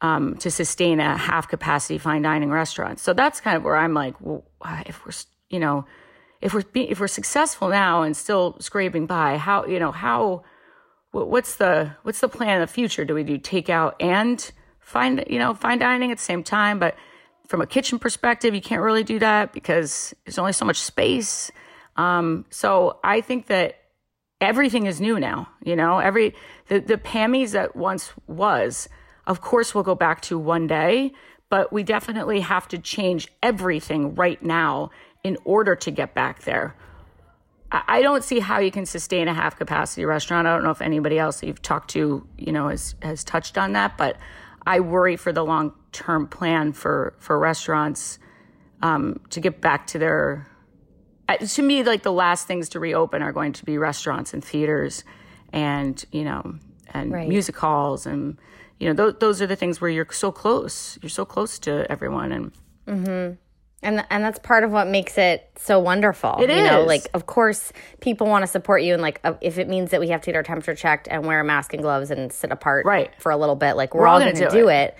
um, 0.00 0.36
to 0.36 0.50
sustain 0.50 1.00
a 1.00 1.16
half 1.16 1.48
capacity 1.48 1.98
fine 1.98 2.22
dining 2.22 2.50
restaurant. 2.50 3.00
So 3.00 3.12
that's 3.12 3.40
kind 3.40 3.56
of 3.56 3.64
where 3.64 3.76
I'm 3.76 3.94
like, 3.94 4.14
well, 4.20 4.44
if 4.86 5.04
we're, 5.04 5.12
you 5.50 5.58
know, 5.58 5.86
if 6.40 6.54
we're 6.54 6.62
be, 6.62 6.88
if 6.90 7.00
we're 7.00 7.08
successful 7.08 7.68
now 7.68 8.02
and 8.02 8.16
still 8.16 8.56
scraping 8.60 9.06
by, 9.06 9.38
how 9.38 9.66
you 9.66 9.78
know 9.78 9.92
how 9.92 10.44
what's 11.10 11.56
the 11.56 11.90
what's 12.02 12.20
the 12.20 12.28
plan 12.28 12.56
in 12.56 12.60
the 12.60 12.66
future? 12.66 13.04
Do 13.04 13.14
we 13.14 13.24
do 13.24 13.38
takeout 13.38 13.94
and 13.98 14.50
fine 14.80 15.24
you 15.28 15.38
know 15.38 15.54
fine 15.54 15.78
dining 15.78 16.12
at 16.12 16.18
the 16.18 16.24
same 16.24 16.44
time? 16.44 16.78
But 16.78 16.96
from 17.48 17.60
a 17.60 17.66
kitchen 17.66 17.98
perspective, 17.98 18.54
you 18.54 18.60
can't 18.60 18.82
really 18.82 19.02
do 19.02 19.18
that 19.18 19.52
because 19.52 20.14
there's 20.24 20.38
only 20.38 20.52
so 20.52 20.64
much 20.64 20.78
space. 20.78 21.50
Um, 21.96 22.44
so 22.50 23.00
I 23.02 23.20
think 23.20 23.46
that 23.46 23.80
everything 24.40 24.86
is 24.86 25.00
new 25.00 25.18
now. 25.18 25.48
You 25.62 25.76
know, 25.76 25.98
every 25.98 26.34
the 26.68 26.80
the 26.80 26.98
Pammy's 26.98 27.52
that 27.52 27.76
once 27.76 28.12
was 28.26 28.88
of 29.28 29.42
course, 29.42 29.74
we'll 29.74 29.84
go 29.84 29.94
back 29.94 30.22
to 30.22 30.38
one 30.38 30.66
day, 30.66 31.12
but 31.50 31.70
we 31.70 31.82
definitely 31.82 32.40
have 32.40 32.66
to 32.68 32.78
change 32.78 33.28
everything 33.42 34.14
right 34.14 34.42
now 34.42 34.90
in 35.22 35.36
order 35.44 35.76
to 35.76 35.90
get 35.90 36.14
back 36.14 36.42
there. 36.44 36.74
I 37.70 38.00
don't 38.00 38.24
see 38.24 38.40
how 38.40 38.60
you 38.60 38.70
can 38.70 38.86
sustain 38.86 39.28
a 39.28 39.34
half 39.34 39.58
capacity 39.58 40.06
restaurant. 40.06 40.48
I 40.48 40.54
don't 40.54 40.64
know 40.64 40.70
if 40.70 40.80
anybody 40.80 41.18
else 41.18 41.42
you've 41.42 41.60
talked 41.60 41.90
to, 41.90 42.26
you 42.38 42.50
know, 42.50 42.68
has, 42.68 42.94
has 43.02 43.22
touched 43.22 43.58
on 43.58 43.74
that, 43.74 43.98
but 43.98 44.16
I 44.66 44.80
worry 44.80 45.16
for 45.16 45.32
the 45.32 45.44
long 45.44 45.74
term 45.92 46.26
plan 46.26 46.72
for 46.72 47.14
for 47.18 47.38
restaurants 47.38 48.18
um, 48.80 49.20
to 49.30 49.40
get 49.40 49.60
back 49.60 49.86
to 49.88 49.98
their. 49.98 50.48
To 51.28 51.62
me, 51.62 51.82
like 51.82 52.02
the 52.02 52.12
last 52.12 52.46
things 52.46 52.70
to 52.70 52.80
reopen 52.80 53.22
are 53.22 53.32
going 53.32 53.52
to 53.54 53.64
be 53.64 53.76
restaurants 53.76 54.32
and 54.32 54.42
theaters, 54.42 55.04
and 55.52 56.02
you 56.10 56.24
know, 56.24 56.54
and 56.94 57.12
right. 57.12 57.28
music 57.28 57.56
halls, 57.56 58.06
and 58.06 58.38
you 58.78 58.92
know, 58.92 59.06
th- 59.06 59.20
those 59.20 59.42
are 59.42 59.46
the 59.46 59.56
things 59.56 59.80
where 59.80 59.90
you're 59.90 60.06
so 60.10 60.32
close. 60.32 60.98
You're 61.02 61.10
so 61.10 61.24
close 61.24 61.58
to 61.60 61.90
everyone, 61.90 62.32
and. 62.32 62.52
Mm-hmm. 62.86 63.34
And 63.80 64.04
and 64.10 64.24
that's 64.24 64.40
part 64.40 64.64
of 64.64 64.72
what 64.72 64.88
makes 64.88 65.16
it 65.18 65.48
so 65.56 65.78
wonderful. 65.78 66.38
It 66.40 66.50
you 66.50 66.56
is. 66.56 66.68
know, 66.68 66.82
like 66.82 67.06
of 67.14 67.26
course 67.26 67.72
people 68.00 68.26
want 68.26 68.42
to 68.42 68.48
support 68.48 68.82
you 68.82 68.92
and 68.92 69.00
like 69.00 69.20
uh, 69.22 69.34
if 69.40 69.56
it 69.56 69.68
means 69.68 69.92
that 69.92 70.00
we 70.00 70.08
have 70.08 70.20
to 70.22 70.26
get 70.26 70.34
our 70.34 70.42
temperature 70.42 70.74
checked 70.74 71.06
and 71.08 71.24
wear 71.24 71.38
a 71.38 71.44
mask 71.44 71.74
and 71.74 71.82
gloves 71.82 72.10
and 72.10 72.32
sit 72.32 72.50
apart 72.50 72.86
right. 72.86 73.12
for 73.20 73.30
a 73.30 73.36
little 73.36 73.54
bit, 73.54 73.74
like 73.74 73.94
we're, 73.94 74.00
we're 74.00 74.08
all, 74.08 74.18
going 74.18 74.34
to 74.34 74.48
do, 74.48 74.50
do 74.50 74.68
it. 74.68 74.74
it. 74.74 74.98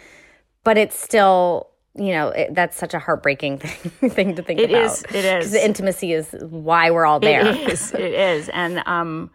But 0.62 0.78
it's 0.78 0.96
still 0.96 1.67
you 1.98 2.12
know 2.12 2.28
it, 2.28 2.54
that's 2.54 2.76
such 2.76 2.94
a 2.94 2.98
heartbreaking 2.98 3.58
thing, 3.58 4.10
thing 4.10 4.36
to 4.36 4.42
think 4.42 4.60
it 4.60 4.70
about. 4.70 4.82
It 4.82 4.84
is. 4.84 5.04
It 5.10 5.24
is 5.24 5.50
the 5.52 5.64
intimacy 5.64 6.12
is 6.12 6.34
why 6.40 6.90
we're 6.90 7.06
all 7.06 7.20
there. 7.20 7.46
It 7.46 7.70
is. 7.70 7.92
it 7.92 8.00
is. 8.00 8.48
And 8.50 8.82
um, 8.86 9.30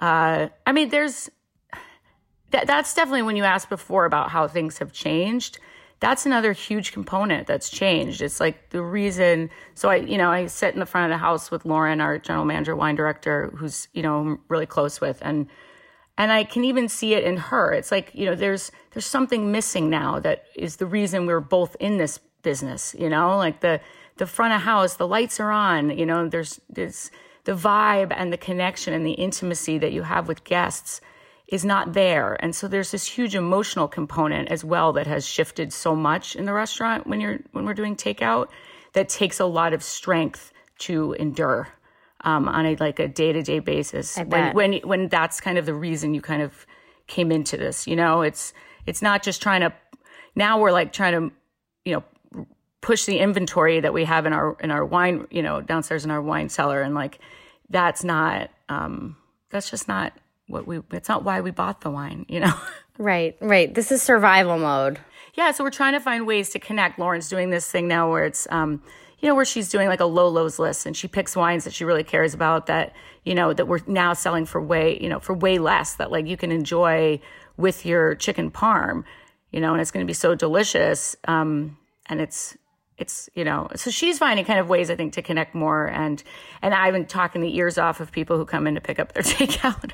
uh, 0.00 0.48
I 0.66 0.72
mean, 0.72 0.88
there's 0.88 1.30
that. 2.50 2.66
That's 2.66 2.94
definitely 2.94 3.22
when 3.22 3.36
you 3.36 3.44
asked 3.44 3.68
before 3.68 4.04
about 4.04 4.30
how 4.30 4.48
things 4.48 4.78
have 4.78 4.92
changed 4.92 5.58
that's 6.00 6.26
another 6.26 6.52
huge 6.52 6.92
component 6.92 7.46
that's 7.46 7.70
changed. 7.70 8.20
It's 8.20 8.38
like 8.38 8.70
the 8.70 8.82
reason. 8.82 9.50
So 9.74 9.88
I, 9.88 9.96
you 9.96 10.18
know, 10.18 10.30
I 10.30 10.46
sit 10.46 10.74
in 10.74 10.80
the 10.80 10.86
front 10.86 11.10
of 11.10 11.14
the 11.14 11.18
house 11.18 11.50
with 11.50 11.64
Lauren, 11.64 12.00
our 12.00 12.18
general 12.18 12.44
manager, 12.44 12.76
wine 12.76 12.96
director, 12.96 13.50
who's 13.56 13.88
you 13.94 14.02
know 14.02 14.18
I'm 14.20 14.40
really 14.48 14.66
close 14.66 15.00
with, 15.00 15.18
and 15.22 15.46
and 16.18 16.32
I 16.32 16.44
can 16.44 16.64
even 16.64 16.88
see 16.88 17.14
it 17.14 17.24
in 17.24 17.36
her. 17.36 17.72
It's 17.72 17.90
like 17.90 18.10
you 18.14 18.26
know, 18.26 18.34
there's 18.34 18.72
there's 18.92 19.06
something 19.06 19.52
missing 19.52 19.90
now 19.90 20.20
that 20.20 20.44
is 20.54 20.76
the 20.76 20.86
reason 20.86 21.26
we're 21.26 21.40
both 21.40 21.76
in 21.80 21.98
this 21.98 22.18
business. 22.42 22.94
You 22.98 23.08
know, 23.08 23.36
like 23.36 23.60
the 23.60 23.80
the 24.16 24.26
front 24.26 24.54
of 24.54 24.62
house, 24.62 24.96
the 24.96 25.06
lights 25.06 25.40
are 25.40 25.50
on. 25.50 25.96
You 25.96 26.06
know, 26.06 26.28
there's 26.28 26.60
there's 26.70 27.10
the 27.44 27.52
vibe 27.52 28.12
and 28.16 28.32
the 28.32 28.38
connection 28.38 28.92
and 28.92 29.06
the 29.06 29.12
intimacy 29.12 29.78
that 29.78 29.92
you 29.92 30.02
have 30.02 30.26
with 30.28 30.44
guests 30.44 31.00
is 31.48 31.64
not 31.64 31.92
there. 31.92 32.36
And 32.42 32.54
so 32.54 32.66
there's 32.66 32.90
this 32.90 33.06
huge 33.06 33.36
emotional 33.36 33.86
component 33.86 34.48
as 34.48 34.64
well 34.64 34.92
that 34.94 35.06
has 35.06 35.24
shifted 35.24 35.72
so 35.72 35.94
much 35.94 36.34
in 36.34 36.44
the 36.44 36.52
restaurant 36.52 37.06
when 37.06 37.20
you're 37.20 37.38
when 37.52 37.64
we're 37.64 37.74
doing 37.74 37.94
takeout 37.96 38.48
that 38.94 39.08
takes 39.08 39.38
a 39.38 39.44
lot 39.44 39.72
of 39.72 39.82
strength 39.82 40.52
to 40.78 41.12
endure 41.14 41.68
um, 42.26 42.48
on 42.48 42.66
a 42.66 42.76
like 42.76 42.98
a 42.98 43.08
day 43.08 43.32
to 43.32 43.42
day 43.42 43.60
basis. 43.60 44.18
When 44.18 44.54
when 44.54 44.72
when 44.80 45.08
that's 45.08 45.40
kind 45.40 45.56
of 45.56 45.64
the 45.64 45.72
reason 45.72 46.12
you 46.12 46.20
kind 46.20 46.42
of 46.42 46.66
came 47.06 47.32
into 47.32 47.56
this, 47.56 47.86
you 47.86 47.96
know, 47.96 48.20
it's 48.22 48.52
it's 48.84 49.00
not 49.00 49.22
just 49.22 49.40
trying 49.40 49.60
to 49.62 49.72
now 50.34 50.58
we're 50.58 50.72
like 50.72 50.92
trying 50.92 51.12
to, 51.12 51.34
you 51.84 51.94
know, 51.94 52.44
push 52.82 53.06
the 53.06 53.20
inventory 53.20 53.80
that 53.80 53.94
we 53.94 54.04
have 54.04 54.26
in 54.26 54.32
our 54.32 54.56
in 54.60 54.70
our 54.72 54.84
wine, 54.84 55.26
you 55.30 55.40
know, 55.40 55.62
downstairs 55.62 56.04
in 56.04 56.10
our 56.10 56.20
wine 56.20 56.48
cellar 56.48 56.82
and 56.82 56.94
like 56.94 57.20
that's 57.70 58.02
not 58.04 58.50
um 58.68 59.16
that's 59.50 59.70
just 59.70 59.86
not 59.86 60.12
what 60.48 60.66
we 60.66 60.80
it's 60.92 61.08
not 61.08 61.22
why 61.22 61.40
we 61.40 61.52
bought 61.52 61.80
the 61.80 61.90
wine, 61.90 62.26
you 62.28 62.40
know. 62.40 62.52
Right, 62.98 63.36
right. 63.42 63.74
This 63.74 63.92
is 63.92 64.00
survival 64.00 64.58
mode. 64.58 64.98
Yeah, 65.34 65.50
so 65.50 65.62
we're 65.62 65.68
trying 65.68 65.92
to 65.92 66.00
find 66.00 66.26
ways 66.26 66.48
to 66.48 66.58
connect. 66.58 66.98
Lauren's 66.98 67.28
doing 67.28 67.50
this 67.50 67.70
thing 67.70 67.88
now 67.88 68.10
where 68.10 68.24
it's 68.24 68.48
um 68.50 68.82
you 69.18 69.28
know 69.28 69.34
where 69.34 69.44
she's 69.44 69.68
doing 69.68 69.88
like 69.88 70.00
a 70.00 70.04
low 70.06 70.28
lows 70.28 70.58
list 70.58 70.86
and 70.86 70.96
she 70.96 71.08
picks 71.08 71.36
wines 71.36 71.64
that 71.64 71.72
she 71.72 71.84
really 71.84 72.04
cares 72.04 72.34
about 72.34 72.66
that 72.66 72.94
you 73.24 73.34
know 73.34 73.52
that 73.52 73.66
we're 73.66 73.80
now 73.86 74.12
selling 74.12 74.44
for 74.44 74.60
way 74.60 74.98
you 75.00 75.08
know 75.08 75.20
for 75.20 75.34
way 75.34 75.58
less 75.58 75.94
that 75.94 76.10
like 76.10 76.26
you 76.26 76.36
can 76.36 76.52
enjoy 76.52 77.20
with 77.56 77.86
your 77.86 78.14
chicken 78.14 78.50
parm 78.50 79.04
you 79.50 79.60
know 79.60 79.72
and 79.72 79.80
it's 79.80 79.90
going 79.90 80.04
to 80.04 80.08
be 80.08 80.14
so 80.14 80.34
delicious 80.34 81.16
um 81.28 81.76
and 82.06 82.20
it's 82.20 82.56
it's 82.98 83.28
you 83.34 83.44
know 83.44 83.68
so 83.74 83.90
she's 83.90 84.18
finding 84.18 84.44
kind 84.44 84.60
of 84.60 84.68
ways 84.68 84.90
i 84.90 84.96
think 84.96 85.12
to 85.12 85.22
connect 85.22 85.54
more 85.54 85.86
and 85.86 86.22
and 86.62 86.74
i've 86.74 86.92
been 86.92 87.06
talking 87.06 87.40
the 87.40 87.56
ears 87.56 87.78
off 87.78 88.00
of 88.00 88.12
people 88.12 88.36
who 88.36 88.44
come 88.44 88.66
in 88.66 88.74
to 88.74 88.80
pick 88.80 88.98
up 88.98 89.12
their 89.12 89.22
takeout 89.22 89.92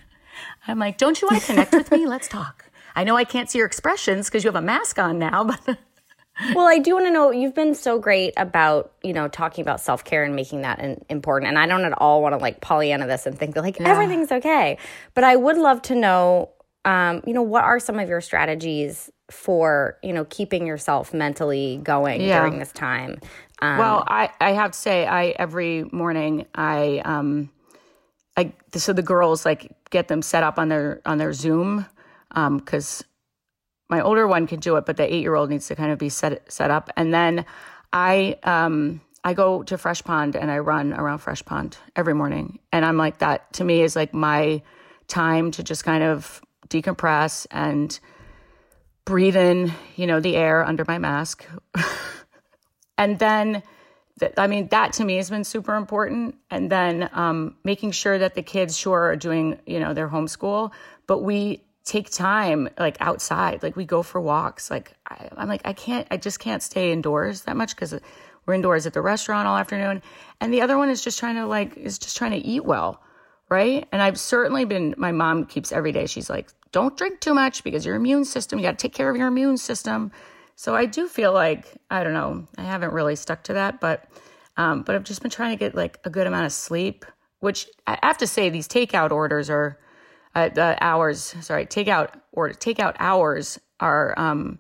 I'm 0.66 0.78
like, 0.78 0.98
don't 0.98 1.20
you 1.20 1.28
want 1.30 1.42
to 1.42 1.46
connect 1.46 1.72
with 1.72 1.90
me? 1.90 2.06
Let's 2.06 2.28
talk. 2.28 2.70
I 2.94 3.04
know 3.04 3.16
I 3.16 3.24
can't 3.24 3.50
see 3.50 3.58
your 3.58 3.66
expressions 3.66 4.28
because 4.28 4.44
you 4.44 4.48
have 4.48 4.56
a 4.56 4.64
mask 4.64 4.98
on 4.98 5.18
now, 5.18 5.44
but. 5.44 5.78
Well, 6.54 6.66
I 6.66 6.78
do 6.78 6.94
want 6.94 7.06
to 7.06 7.10
know. 7.10 7.30
You've 7.30 7.54
been 7.54 7.74
so 7.74 7.98
great 7.98 8.34
about 8.36 8.92
you 9.02 9.12
know 9.12 9.28
talking 9.28 9.62
about 9.62 9.80
self 9.80 10.04
care 10.04 10.24
and 10.24 10.34
making 10.34 10.62
that 10.62 10.80
in, 10.80 11.04
important. 11.08 11.48
And 11.48 11.58
I 11.58 11.66
don't 11.66 11.84
at 11.84 11.92
all 11.98 12.22
want 12.22 12.32
to 12.32 12.38
like 12.38 12.60
Pollyanna 12.60 13.06
this 13.06 13.26
and 13.26 13.38
think 13.38 13.54
that 13.54 13.62
like 13.62 13.78
yeah. 13.78 13.88
everything's 13.88 14.32
okay. 14.32 14.78
But 15.14 15.24
I 15.24 15.36
would 15.36 15.58
love 15.58 15.82
to 15.82 15.94
know, 15.94 16.50
um, 16.84 17.22
you 17.26 17.34
know, 17.34 17.42
what 17.42 17.64
are 17.64 17.78
some 17.78 17.98
of 17.98 18.08
your 18.08 18.20
strategies 18.20 19.10
for 19.30 19.98
you 20.02 20.12
know 20.12 20.24
keeping 20.24 20.66
yourself 20.66 21.12
mentally 21.12 21.80
going 21.82 22.20
yeah. 22.20 22.40
during 22.40 22.58
this 22.58 22.72
time? 22.72 23.20
Um, 23.60 23.78
well, 23.78 24.04
I 24.06 24.30
I 24.40 24.52
have 24.52 24.72
to 24.72 24.78
say, 24.78 25.06
I 25.06 25.28
every 25.38 25.84
morning 25.92 26.46
I 26.54 27.02
um 27.04 27.50
I 28.36 28.52
so 28.74 28.92
the 28.92 29.02
girls 29.02 29.44
like 29.44 29.70
get 29.90 30.08
them 30.08 30.22
set 30.22 30.42
up 30.42 30.58
on 30.58 30.68
their 30.68 31.02
on 31.04 31.18
their 31.18 31.32
Zoom 31.32 31.86
because 32.30 33.02
um, 33.02 33.06
my 33.92 34.00
older 34.00 34.26
one 34.26 34.46
can 34.46 34.58
do 34.58 34.76
it, 34.76 34.86
but 34.86 34.96
the 34.96 35.04
eight 35.04 35.20
year 35.20 35.34
old 35.34 35.50
needs 35.50 35.66
to 35.66 35.76
kind 35.76 35.92
of 35.92 35.98
be 35.98 36.08
set 36.08 36.50
set 36.50 36.70
up. 36.70 36.88
And 36.96 37.12
then 37.12 37.44
I 37.92 38.38
um, 38.42 39.02
I 39.22 39.34
go 39.34 39.62
to 39.64 39.76
Fresh 39.76 40.02
Pond 40.04 40.34
and 40.34 40.50
I 40.50 40.60
run 40.60 40.94
around 40.94 41.18
Fresh 41.18 41.44
Pond 41.44 41.76
every 41.94 42.14
morning, 42.14 42.58
and 42.72 42.86
I'm 42.86 42.96
like 42.96 43.18
that 43.18 43.52
to 43.54 43.64
me 43.64 43.82
is 43.82 43.94
like 43.94 44.14
my 44.14 44.62
time 45.08 45.50
to 45.52 45.62
just 45.62 45.84
kind 45.84 46.02
of 46.02 46.40
decompress 46.68 47.46
and 47.50 48.00
breathe 49.04 49.36
in, 49.36 49.70
you 49.96 50.06
know, 50.06 50.20
the 50.20 50.36
air 50.36 50.64
under 50.64 50.86
my 50.88 50.96
mask, 50.96 51.46
and 52.98 53.18
then 53.18 53.62
I 54.38 54.46
mean, 54.46 54.68
that 54.68 54.94
to 54.94 55.04
me 55.04 55.16
has 55.16 55.28
been 55.28 55.44
super 55.44 55.74
important. 55.74 56.36
And 56.50 56.70
then 56.70 57.10
um, 57.12 57.56
making 57.62 57.90
sure 57.90 58.16
that 58.16 58.34
the 58.34 58.42
kids, 58.42 58.78
sure, 58.78 59.10
are 59.10 59.16
doing, 59.16 59.58
you 59.66 59.80
know, 59.80 59.92
their 59.92 60.08
homeschool, 60.08 60.70
but 61.06 61.18
we 61.18 61.62
take 61.84 62.10
time 62.10 62.68
like 62.78 62.96
outside, 63.00 63.62
like 63.62 63.76
we 63.76 63.84
go 63.84 64.02
for 64.02 64.20
walks. 64.20 64.70
Like 64.70 64.94
I, 65.08 65.28
I'm 65.36 65.48
like, 65.48 65.62
I 65.64 65.72
can't, 65.72 66.06
I 66.10 66.16
just 66.16 66.38
can't 66.38 66.62
stay 66.62 66.92
indoors 66.92 67.42
that 67.42 67.56
much 67.56 67.74
because 67.74 67.94
we're 68.46 68.54
indoors 68.54 68.86
at 68.86 68.92
the 68.92 69.00
restaurant 69.00 69.46
all 69.48 69.56
afternoon. 69.56 70.02
And 70.40 70.52
the 70.52 70.62
other 70.62 70.78
one 70.78 70.90
is 70.90 71.02
just 71.02 71.18
trying 71.18 71.36
to 71.36 71.46
like, 71.46 71.76
is 71.76 71.98
just 71.98 72.16
trying 72.16 72.32
to 72.32 72.38
eat 72.46 72.64
well. 72.64 73.02
Right. 73.48 73.86
And 73.92 74.00
I've 74.00 74.18
certainly 74.18 74.64
been, 74.64 74.94
my 74.96 75.12
mom 75.12 75.44
keeps 75.44 75.72
every 75.72 75.92
day, 75.92 76.06
she's 76.06 76.30
like, 76.30 76.50
don't 76.70 76.96
drink 76.96 77.20
too 77.20 77.34
much 77.34 77.62
because 77.62 77.84
your 77.84 77.96
immune 77.96 78.24
system, 78.24 78.58
you 78.58 78.64
got 78.64 78.78
to 78.78 78.82
take 78.82 78.94
care 78.94 79.10
of 79.10 79.16
your 79.16 79.28
immune 79.28 79.58
system. 79.58 80.10
So 80.56 80.74
I 80.74 80.86
do 80.86 81.08
feel 81.08 81.32
like 81.32 81.66
I 81.90 82.04
don't 82.04 82.14
know. 82.14 82.46
I 82.56 82.62
haven't 82.62 82.92
really 82.92 83.16
stuck 83.16 83.42
to 83.44 83.54
that, 83.54 83.80
but 83.80 84.04
um, 84.56 84.82
but 84.82 84.94
I've 84.94 85.04
just 85.04 85.22
been 85.22 85.30
trying 85.30 85.50
to 85.50 85.58
get 85.58 85.74
like 85.74 85.98
a 86.04 86.10
good 86.10 86.26
amount 86.26 86.46
of 86.46 86.52
sleep. 86.52 87.04
Which 87.40 87.66
I 87.86 87.98
have 88.02 88.18
to 88.18 88.26
say, 88.26 88.48
these 88.48 88.68
takeout 88.68 89.10
orders 89.10 89.50
are 89.50 89.78
uh, 90.34 90.48
the 90.48 90.76
hours. 90.80 91.34
Sorry, 91.40 91.66
takeout 91.66 92.10
or 92.32 92.50
takeout 92.50 92.96
hours 92.98 93.58
are. 93.80 94.14
Um, 94.18 94.58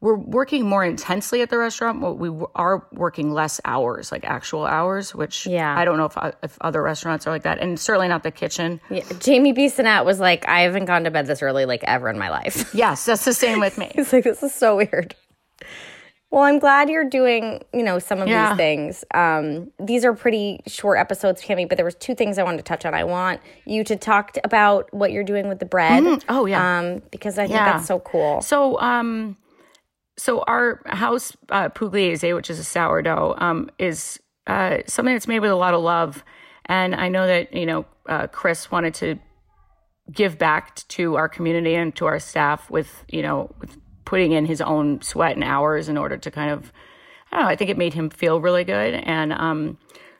we're 0.00 0.16
working 0.16 0.64
more 0.64 0.84
intensely 0.84 1.42
at 1.42 1.50
the 1.50 1.58
restaurant. 1.58 2.00
But 2.00 2.14
we 2.14 2.30
are 2.54 2.86
working 2.92 3.32
less 3.32 3.60
hours, 3.64 4.12
like 4.12 4.24
actual 4.24 4.64
hours, 4.64 5.14
which 5.14 5.46
yeah. 5.46 5.76
I 5.76 5.84
don't 5.84 5.96
know 5.96 6.04
if, 6.04 6.34
if 6.42 6.56
other 6.60 6.82
restaurants 6.82 7.26
are 7.26 7.30
like 7.30 7.42
that, 7.42 7.58
and 7.58 7.78
certainly 7.78 8.08
not 8.08 8.22
the 8.22 8.30
kitchen. 8.30 8.80
Yeah. 8.90 9.02
Jamie 9.18 9.52
Bissonnette 9.52 10.04
was 10.04 10.20
like, 10.20 10.46
I 10.48 10.60
haven't 10.60 10.84
gone 10.84 11.04
to 11.04 11.10
bed 11.10 11.26
this 11.26 11.42
early 11.42 11.66
like 11.66 11.82
ever 11.84 12.08
in 12.08 12.18
my 12.18 12.30
life. 12.30 12.72
Yes, 12.74 13.04
that's 13.06 13.24
the 13.24 13.34
same 13.34 13.60
with 13.60 13.76
me. 13.76 13.90
He's 13.94 14.12
like, 14.12 14.24
this 14.24 14.42
is 14.42 14.54
so 14.54 14.76
weird. 14.76 15.16
Well, 16.30 16.42
I'm 16.42 16.58
glad 16.58 16.90
you're 16.90 17.08
doing, 17.08 17.64
you 17.72 17.82
know, 17.82 17.98
some 17.98 18.20
of 18.20 18.28
yeah. 18.28 18.50
these 18.50 18.56
things. 18.58 19.04
Um, 19.14 19.70
these 19.80 20.04
are 20.04 20.12
pretty 20.12 20.60
short 20.66 20.98
episodes, 20.98 21.40
Cami, 21.40 21.66
but 21.66 21.76
there 21.76 21.86
was 21.86 21.94
two 21.94 22.14
things 22.14 22.36
I 22.36 22.42
wanted 22.42 22.58
to 22.58 22.64
touch 22.64 22.84
on. 22.84 22.92
I 22.92 23.04
want 23.04 23.40
you 23.64 23.82
to 23.84 23.96
talk 23.96 24.36
about 24.44 24.92
what 24.92 25.10
you're 25.10 25.24
doing 25.24 25.48
with 25.48 25.58
the 25.58 25.64
bread. 25.64 26.02
Mm, 26.02 26.22
oh 26.28 26.44
yeah, 26.44 26.80
um, 26.80 27.02
because 27.10 27.38
I 27.38 27.44
think 27.46 27.54
yeah. 27.54 27.72
that's 27.72 27.86
so 27.86 28.00
cool. 28.00 28.42
So, 28.42 28.78
um, 28.78 29.38
so 30.18 30.42
our 30.42 30.82
house 30.84 31.34
uh, 31.48 31.70
pugliese, 31.70 32.34
which 32.34 32.50
is 32.50 32.58
a 32.58 32.64
sourdough, 32.64 33.36
um, 33.38 33.70
is 33.78 34.20
uh, 34.46 34.78
something 34.86 35.14
that's 35.14 35.28
made 35.28 35.40
with 35.40 35.50
a 35.50 35.56
lot 35.56 35.72
of 35.72 35.80
love, 35.80 36.24
and 36.66 36.94
I 36.94 37.08
know 37.08 37.26
that 37.26 37.54
you 37.54 37.64
know 37.64 37.86
uh, 38.06 38.26
Chris 38.26 38.70
wanted 38.70 38.92
to 38.94 39.18
give 40.12 40.36
back 40.36 40.86
to 40.88 41.16
our 41.16 41.28
community 41.28 41.74
and 41.74 41.94
to 41.96 42.04
our 42.04 42.18
staff 42.18 42.70
with 42.70 43.04
you 43.08 43.22
know 43.22 43.54
with 43.60 43.78
putting 44.08 44.32
in 44.32 44.46
his 44.46 44.62
own 44.62 45.02
sweat 45.02 45.34
and 45.34 45.44
hours 45.44 45.86
in 45.90 45.98
order 45.98 46.16
to 46.16 46.30
kind 46.30 46.50
of, 46.50 46.72
I 47.30 47.36
don't 47.36 47.44
know, 47.44 47.50
I 47.50 47.56
think 47.56 47.68
it 47.68 47.76
made 47.76 47.92
him 47.92 48.08
feel 48.08 48.40
really 48.40 48.64
good. 48.64 48.94
And 48.94 49.34
um, 49.34 49.76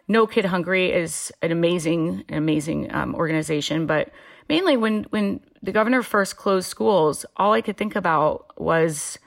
No 0.09 0.27
Kid 0.27 0.45
Hungry 0.45 0.93
is 0.93 1.33
an 1.41 1.53
amazing, 1.53 2.23
amazing 2.29 2.93
um, 2.95 3.15
organization. 3.15 3.87
But 3.87 4.11
mainly 4.47 4.77
when, 4.77 5.05
when 5.05 5.41
the 5.63 5.73
governor 5.73 6.03
first 6.03 6.37
closed 6.37 6.69
schools, 6.69 7.25
all 7.39 7.55
I 7.55 7.63
could 7.63 7.79
think 7.79 7.97
about 7.97 8.61
was 8.61 9.19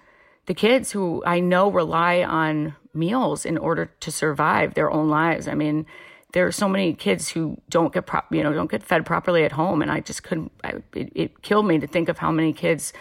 the 0.46 0.54
kids 0.54 0.92
who 0.92 1.24
I 1.26 1.40
know 1.40 1.72
rely 1.72 2.22
on 2.22 2.76
meals 2.94 3.48
in 3.48 3.58
order 3.58 3.88
to 4.02 4.12
survive 4.12 4.76
their 4.76 4.92
own 4.92 5.10
lives. 5.10 5.48
I 5.48 5.56
mean, 5.56 5.88
there 6.34 6.46
are 6.46 6.52
so 6.52 6.70
many 6.70 6.94
kids 6.94 7.30
who 7.30 7.60
don't 7.68 7.92
get 7.92 8.06
prop, 8.06 8.32
you 8.32 8.44
know, 8.44 8.54
don't 8.54 8.70
get 8.70 8.84
fed 8.84 9.08
properly 9.08 9.44
at 9.44 9.54
home, 9.54 9.82
and 9.82 9.90
I 9.90 10.02
just 10.02 10.22
couldn't. 10.22 10.52
I, 10.64 10.84
it, 10.94 11.12
it 11.16 11.42
killed 11.42 11.66
me 11.66 11.80
to 11.80 11.88
think 11.88 12.10
of 12.10 12.20
how 12.20 12.32
many 12.32 12.54
kids 12.54 12.94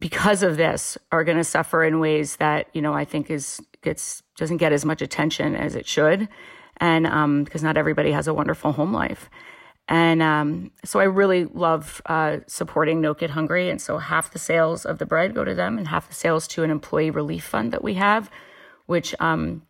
because 0.00 0.42
of 0.42 0.56
this 0.56 0.98
are 1.12 1.24
going 1.24 1.38
to 1.38 1.44
suffer 1.44 1.84
in 1.84 2.00
ways 2.00 2.36
that 2.36 2.68
you 2.72 2.82
know 2.82 2.92
I 2.92 3.04
think 3.04 3.30
is 3.30 3.60
gets 3.82 4.22
doesn't 4.36 4.58
get 4.58 4.72
as 4.72 4.84
much 4.84 5.02
attention 5.02 5.54
as 5.54 5.74
it 5.74 5.86
should, 5.86 6.28
and 6.78 7.06
um, 7.06 7.44
because 7.44 7.62
not 7.62 7.76
everybody 7.76 8.12
has 8.12 8.26
a 8.26 8.34
wonderful 8.34 8.72
home 8.72 8.92
life. 8.92 9.30
And 9.86 10.22
um, 10.22 10.70
so 10.84 10.98
I 10.98 11.04
really 11.04 11.44
love 11.44 12.00
uh, 12.06 12.38
supporting 12.46 13.00
No 13.00 13.14
Kid 13.14 13.30
Hungry. 13.30 13.68
And 13.68 13.80
so 13.80 13.98
half 13.98 14.32
the 14.32 14.38
sales 14.38 14.86
of 14.86 14.98
the 14.98 15.04
bread 15.04 15.34
go 15.34 15.44
to 15.44 15.54
them 15.54 15.76
and 15.76 15.88
half 15.88 16.08
the 16.08 16.14
sales 16.14 16.48
to 16.48 16.62
an 16.62 16.70
employee 16.70 17.10
relief 17.10 17.44
fund 17.44 17.72
that 17.72 17.84
we 17.84 17.94
have, 17.94 18.30
which 18.86 19.14
um, 19.20 19.62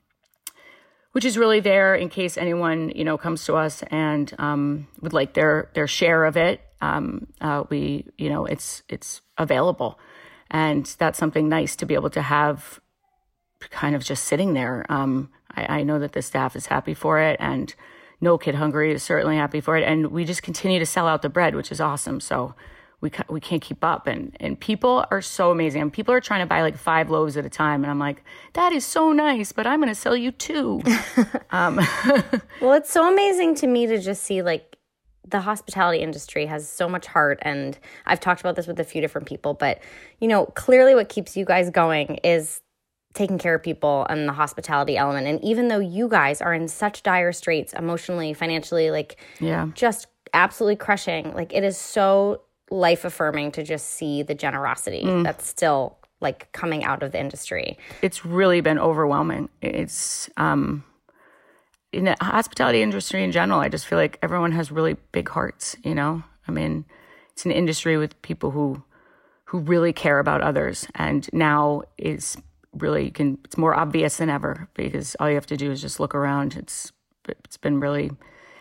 which 1.12 1.24
is 1.24 1.38
really 1.38 1.60
there 1.60 1.94
in 1.94 2.08
case 2.08 2.36
anyone 2.36 2.90
you 2.90 3.04
know 3.04 3.18
comes 3.18 3.44
to 3.46 3.54
us 3.54 3.82
and 3.90 4.32
um, 4.38 4.86
would 5.00 5.12
like 5.12 5.34
their 5.34 5.70
their 5.74 5.88
share 5.88 6.24
of 6.24 6.36
it. 6.36 6.60
Um, 6.84 7.26
uh, 7.40 7.64
we 7.70 8.06
you 8.18 8.28
know 8.28 8.44
it's 8.44 8.82
it's 8.88 9.22
available, 9.38 9.98
and 10.50 10.84
that's 10.98 11.18
something 11.18 11.48
nice 11.48 11.76
to 11.76 11.86
be 11.86 11.94
able 11.94 12.10
to 12.10 12.22
have, 12.22 12.80
kind 13.70 13.94
of 13.94 14.04
just 14.04 14.24
sitting 14.24 14.54
there. 14.54 14.84
Um, 14.88 15.30
I, 15.56 15.78
I 15.78 15.82
know 15.82 15.98
that 15.98 16.12
the 16.12 16.22
staff 16.22 16.56
is 16.56 16.66
happy 16.66 16.94
for 16.94 17.18
it 17.20 17.36
and 17.40 17.74
no 18.20 18.38
Kid 18.38 18.54
Hungry 18.54 18.92
is 18.92 19.02
certainly 19.02 19.36
happy 19.36 19.60
for 19.60 19.76
it. 19.76 19.84
And 19.84 20.08
we 20.08 20.24
just 20.24 20.42
continue 20.42 20.78
to 20.78 20.86
sell 20.86 21.06
out 21.06 21.22
the 21.22 21.28
bread, 21.28 21.54
which 21.54 21.70
is 21.70 21.80
awesome. 21.80 22.20
So 22.20 22.54
we, 23.00 23.12
we 23.28 23.40
can't 23.40 23.62
keep 23.62 23.84
up. 23.84 24.06
And, 24.06 24.36
and 24.40 24.58
people 24.58 25.04
are 25.10 25.20
so 25.20 25.50
amazing. 25.50 25.82
And 25.82 25.92
people 25.92 26.14
are 26.14 26.20
trying 26.20 26.40
to 26.40 26.46
buy 26.46 26.62
like 26.62 26.76
five 26.76 27.10
loaves 27.10 27.36
at 27.36 27.44
a 27.44 27.50
time. 27.50 27.84
And 27.84 27.90
I'm 27.90 27.98
like, 27.98 28.24
that 28.54 28.72
is 28.72 28.84
so 28.84 29.12
nice, 29.12 29.52
but 29.52 29.66
I'm 29.66 29.80
going 29.80 29.90
to 29.90 29.94
sell 29.94 30.16
you 30.16 30.32
two. 30.32 30.82
um. 31.50 31.76
well, 32.60 32.72
it's 32.72 32.90
so 32.90 33.10
amazing 33.10 33.54
to 33.56 33.66
me 33.66 33.86
to 33.86 34.00
just 34.00 34.22
see 34.22 34.42
like 34.42 34.73
the 35.26 35.40
hospitality 35.40 36.00
industry 36.00 36.46
has 36.46 36.68
so 36.68 36.88
much 36.88 37.06
heart 37.06 37.38
and 37.42 37.78
I've 38.06 38.20
talked 38.20 38.40
about 38.40 38.56
this 38.56 38.66
with 38.66 38.78
a 38.78 38.84
few 38.84 39.00
different 39.00 39.26
people 39.26 39.54
but 39.54 39.80
you 40.20 40.28
know 40.28 40.46
clearly 40.46 40.94
what 40.94 41.08
keeps 41.08 41.36
you 41.36 41.44
guys 41.44 41.70
going 41.70 42.16
is 42.22 42.60
taking 43.14 43.38
care 43.38 43.54
of 43.54 43.62
people 43.62 44.06
and 44.10 44.28
the 44.28 44.32
hospitality 44.32 44.96
element. 44.96 45.26
And 45.26 45.42
even 45.42 45.68
though 45.68 45.78
you 45.78 46.08
guys 46.08 46.42
are 46.42 46.52
in 46.52 46.68
such 46.68 47.02
dire 47.02 47.32
straits 47.32 47.72
emotionally, 47.72 48.34
financially, 48.34 48.90
like 48.90 49.16
yeah, 49.40 49.68
just 49.74 50.08
absolutely 50.34 50.76
crushing, 50.76 51.32
like 51.32 51.54
it 51.54 51.64
is 51.64 51.78
so 51.78 52.42
life 52.70 53.04
affirming 53.04 53.52
to 53.52 53.62
just 53.62 53.90
see 53.90 54.22
the 54.22 54.34
generosity 54.34 55.04
mm. 55.04 55.22
that's 55.22 55.46
still 55.46 55.96
like 56.20 56.50
coming 56.52 56.82
out 56.82 57.02
of 57.02 57.12
the 57.12 57.20
industry. 57.20 57.78
It's 58.02 58.24
really 58.24 58.60
been 58.60 58.78
overwhelming. 58.78 59.48
It's 59.62 60.28
um 60.36 60.84
in 61.94 62.04
the 62.04 62.16
hospitality 62.20 62.82
industry 62.82 63.22
in 63.22 63.32
general, 63.32 63.60
I 63.60 63.68
just 63.68 63.86
feel 63.86 63.98
like 63.98 64.18
everyone 64.22 64.52
has 64.52 64.70
really 64.70 64.96
big 65.12 65.28
hearts, 65.28 65.76
you 65.82 65.94
know? 65.94 66.22
I 66.46 66.52
mean, 66.52 66.84
it's 67.32 67.44
an 67.44 67.52
industry 67.52 67.96
with 67.96 68.20
people 68.22 68.50
who 68.50 68.82
who 69.46 69.58
really 69.60 69.92
care 69.92 70.18
about 70.18 70.40
others. 70.40 70.86
And 70.94 71.28
now 71.32 71.82
is 71.98 72.36
really 72.72 73.10
can 73.10 73.38
it's 73.44 73.56
more 73.56 73.74
obvious 73.74 74.16
than 74.16 74.28
ever 74.28 74.68
because 74.74 75.14
all 75.20 75.28
you 75.28 75.36
have 75.36 75.46
to 75.46 75.56
do 75.56 75.70
is 75.70 75.80
just 75.80 76.00
look 76.00 76.14
around. 76.14 76.56
It's 76.56 76.92
it's 77.28 77.56
been 77.56 77.80
really 77.80 78.10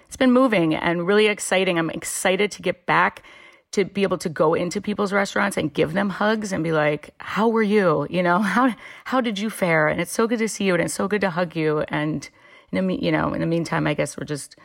it's 0.08 0.18
been 0.18 0.32
moving 0.32 0.75
and 0.75 1.08
really 1.08 1.28
exciting. 1.28 1.80
I'm 1.80 1.90
excited 1.90 2.52
to 2.52 2.62
get 2.62 2.86
back 2.86 3.24
to 3.72 3.86
be 3.86 4.04
able 4.04 4.20
to 4.20 4.30
go 4.30 4.54
into 4.54 4.80
people's 4.80 5.12
restaurants 5.12 5.58
and 5.58 5.74
give 5.74 5.94
them 5.94 6.10
hugs 6.10 6.52
and 6.52 6.63
be 6.63 6.72
like 6.72 7.10
how 7.20 7.48
were 7.48 7.63
you? 7.63 8.06
You 8.10 8.24
know 8.24 8.40
how 8.56 8.75
how 9.06 9.22
did 9.22 9.40
you 9.40 9.50
fare? 9.50 9.88
And 9.88 10.00
it's 10.00 10.12
so 10.12 10.28
good 10.28 10.40
to 10.40 10.48
see 10.48 10.66
you 10.66 10.74
and 10.74 10.84
it's 10.84 10.94
so 10.94 11.08
good 11.08 11.22
to 11.22 11.32
hug 11.32 11.56
you. 11.56 11.80
And 11.88 12.30
in 12.74 12.88
the 12.88 12.96
you 12.96 13.12
know 13.12 13.34
in 13.34 13.39
the 13.39 13.46
meantime 13.46 13.88
i 13.88 13.94
guess 13.94 14.18
we're 14.18 14.25
just 14.25 14.56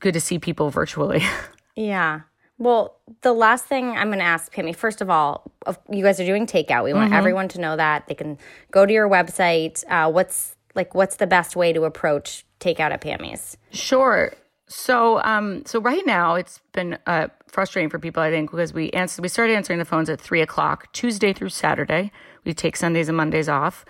good 0.00 0.12
to 0.12 0.20
see 0.20 0.38
people 0.38 0.70
virtually 0.70 1.22
yeah 1.76 2.20
well, 2.58 2.96
the 3.20 3.34
last 3.34 3.66
thing 3.66 3.90
I'm 3.90 4.08
going 4.08 4.18
to 4.18 4.24
ask 4.24 4.52
Pammy, 4.52 4.74
first 4.74 5.02
of 5.02 5.10
all, 5.10 5.52
you 5.90 6.02
guys 6.02 6.18
are 6.20 6.24
doing 6.24 6.46
takeout. 6.46 6.84
We 6.84 6.94
want 6.94 7.06
mm-hmm. 7.06 7.18
everyone 7.18 7.48
to 7.48 7.60
know 7.60 7.76
that 7.76 8.06
they 8.08 8.14
can 8.14 8.38
go 8.70 8.86
to 8.86 8.92
your 8.92 9.08
website. 9.08 9.84
Uh, 9.90 10.10
what's 10.10 10.56
like, 10.74 10.94
what's 10.94 11.16
the 11.16 11.26
best 11.26 11.54
way 11.54 11.72
to 11.72 11.84
approach 11.84 12.46
takeout 12.60 12.92
at 12.92 13.02
Pammy's? 13.02 13.58
Sure. 13.72 14.32
So, 14.68 15.22
um, 15.22 15.64
so 15.66 15.80
right 15.80 16.04
now 16.06 16.34
it's 16.34 16.60
been 16.72 16.98
uh, 17.06 17.28
frustrating 17.46 17.90
for 17.90 17.98
people, 17.98 18.22
I 18.22 18.30
think, 18.30 18.50
because 18.50 18.72
we 18.72 18.90
answer, 18.90 19.20
we 19.20 19.28
started 19.28 19.54
answering 19.54 19.78
the 19.78 19.84
phones 19.84 20.08
at 20.08 20.20
three 20.20 20.40
o'clock 20.40 20.90
Tuesday 20.92 21.32
through 21.32 21.50
Saturday. 21.50 22.10
We 22.44 22.54
take 22.54 22.76
Sundays 22.76 23.08
and 23.08 23.16
Mondays 23.16 23.48
off, 23.48 23.84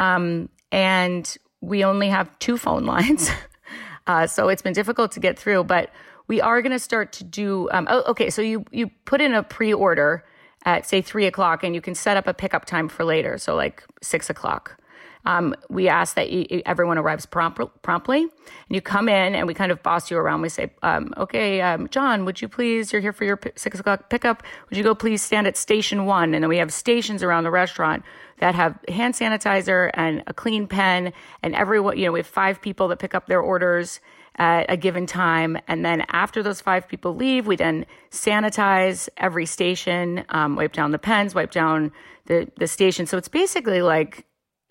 um, 0.00 0.48
and 0.72 1.36
we 1.60 1.84
only 1.84 2.08
have 2.08 2.36
two 2.38 2.56
phone 2.56 2.84
lines. 2.84 3.30
uh, 4.06 4.26
so 4.26 4.48
it's 4.48 4.62
been 4.62 4.72
difficult 4.72 5.12
to 5.12 5.20
get 5.20 5.38
through, 5.38 5.64
but 5.64 5.90
we 6.28 6.40
are 6.40 6.62
going 6.62 6.72
to 6.72 6.78
start 6.78 7.12
to 7.12 7.24
do. 7.24 7.68
Um, 7.72 7.86
oh, 7.90 8.02
okay, 8.10 8.30
so 8.30 8.42
you 8.42 8.64
you 8.70 8.88
put 9.04 9.20
in 9.20 9.34
a 9.34 9.42
pre 9.42 9.72
order 9.72 10.24
at 10.64 10.86
say 10.86 11.00
three 11.00 11.26
o'clock, 11.26 11.62
and 11.62 11.74
you 11.74 11.80
can 11.80 11.94
set 11.94 12.16
up 12.16 12.26
a 12.26 12.34
pickup 12.34 12.64
time 12.64 12.88
for 12.88 13.04
later, 13.04 13.38
so 13.38 13.54
like 13.54 13.84
six 14.02 14.28
o'clock. 14.28 14.78
Um, 15.26 15.54
we 15.68 15.88
ask 15.88 16.14
that 16.14 16.30
you, 16.30 16.62
everyone 16.64 16.98
arrives 16.98 17.26
prompt, 17.26 17.60
promptly, 17.82 18.22
and 18.22 18.30
you 18.70 18.80
come 18.80 19.08
in, 19.08 19.34
and 19.34 19.46
we 19.46 19.54
kind 19.54 19.70
of 19.70 19.82
boss 19.82 20.10
you 20.10 20.16
around. 20.16 20.40
We 20.40 20.48
say, 20.48 20.70
um, 20.82 21.12
"Okay, 21.16 21.60
um, 21.60 21.88
John, 21.88 22.24
would 22.24 22.40
you 22.40 22.48
please? 22.48 22.92
You're 22.92 23.02
here 23.02 23.12
for 23.12 23.24
your 23.24 23.36
p- 23.36 23.50
six 23.56 23.78
o'clock 23.78 24.08
pickup. 24.08 24.42
Would 24.68 24.78
you 24.78 24.84
go 24.84 24.94
please 24.94 25.20
stand 25.22 25.46
at 25.46 25.56
station 25.56 26.06
one?" 26.06 26.32
And 26.32 26.42
then 26.42 26.48
we 26.48 26.58
have 26.58 26.72
stations 26.72 27.22
around 27.22 27.44
the 27.44 27.50
restaurant 27.50 28.04
that 28.38 28.54
have 28.54 28.78
hand 28.88 29.14
sanitizer 29.14 29.90
and 29.94 30.22
a 30.26 30.32
clean 30.32 30.66
pen, 30.66 31.12
and 31.42 31.54
everyone, 31.54 31.98
you 31.98 32.06
know, 32.06 32.12
we 32.12 32.20
have 32.20 32.26
five 32.26 32.62
people 32.62 32.88
that 32.88 32.98
pick 32.98 33.14
up 33.14 33.26
their 33.26 33.40
orders 33.40 34.00
at 34.38 34.66
a 34.68 34.76
given 34.76 35.06
time. 35.06 35.58
And 35.66 35.84
then 35.84 36.04
after 36.12 36.42
those 36.42 36.60
five 36.60 36.86
people 36.86 37.14
leave, 37.14 37.46
we 37.46 37.56
then 37.56 37.86
sanitize 38.10 39.08
every 39.16 39.46
station, 39.46 40.24
um, 40.28 40.56
wipe 40.56 40.72
down 40.72 40.90
the 40.90 40.98
pens, 40.98 41.34
wipe 41.34 41.50
down 41.50 41.90
the, 42.26 42.46
the 42.58 42.66
station. 42.66 43.06
So 43.06 43.16
it's 43.16 43.28
basically 43.28 43.82
like, 43.82 44.26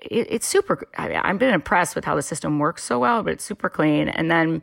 it, 0.06 0.28
it's 0.30 0.48
super, 0.48 0.88
I 0.98 1.10
mean, 1.10 1.18
I've 1.18 1.40
been 1.40 1.54
impressed 1.54 1.96
with 1.96 2.06
how 2.06 2.16
the 2.16 2.22
system 2.22 2.60
works 2.60 2.84
so 2.84 3.00
well, 3.00 3.24
but 3.24 3.34
it's 3.34 3.44
super 3.44 3.70
clean. 3.70 4.10
And 4.10 4.30
then 4.30 4.62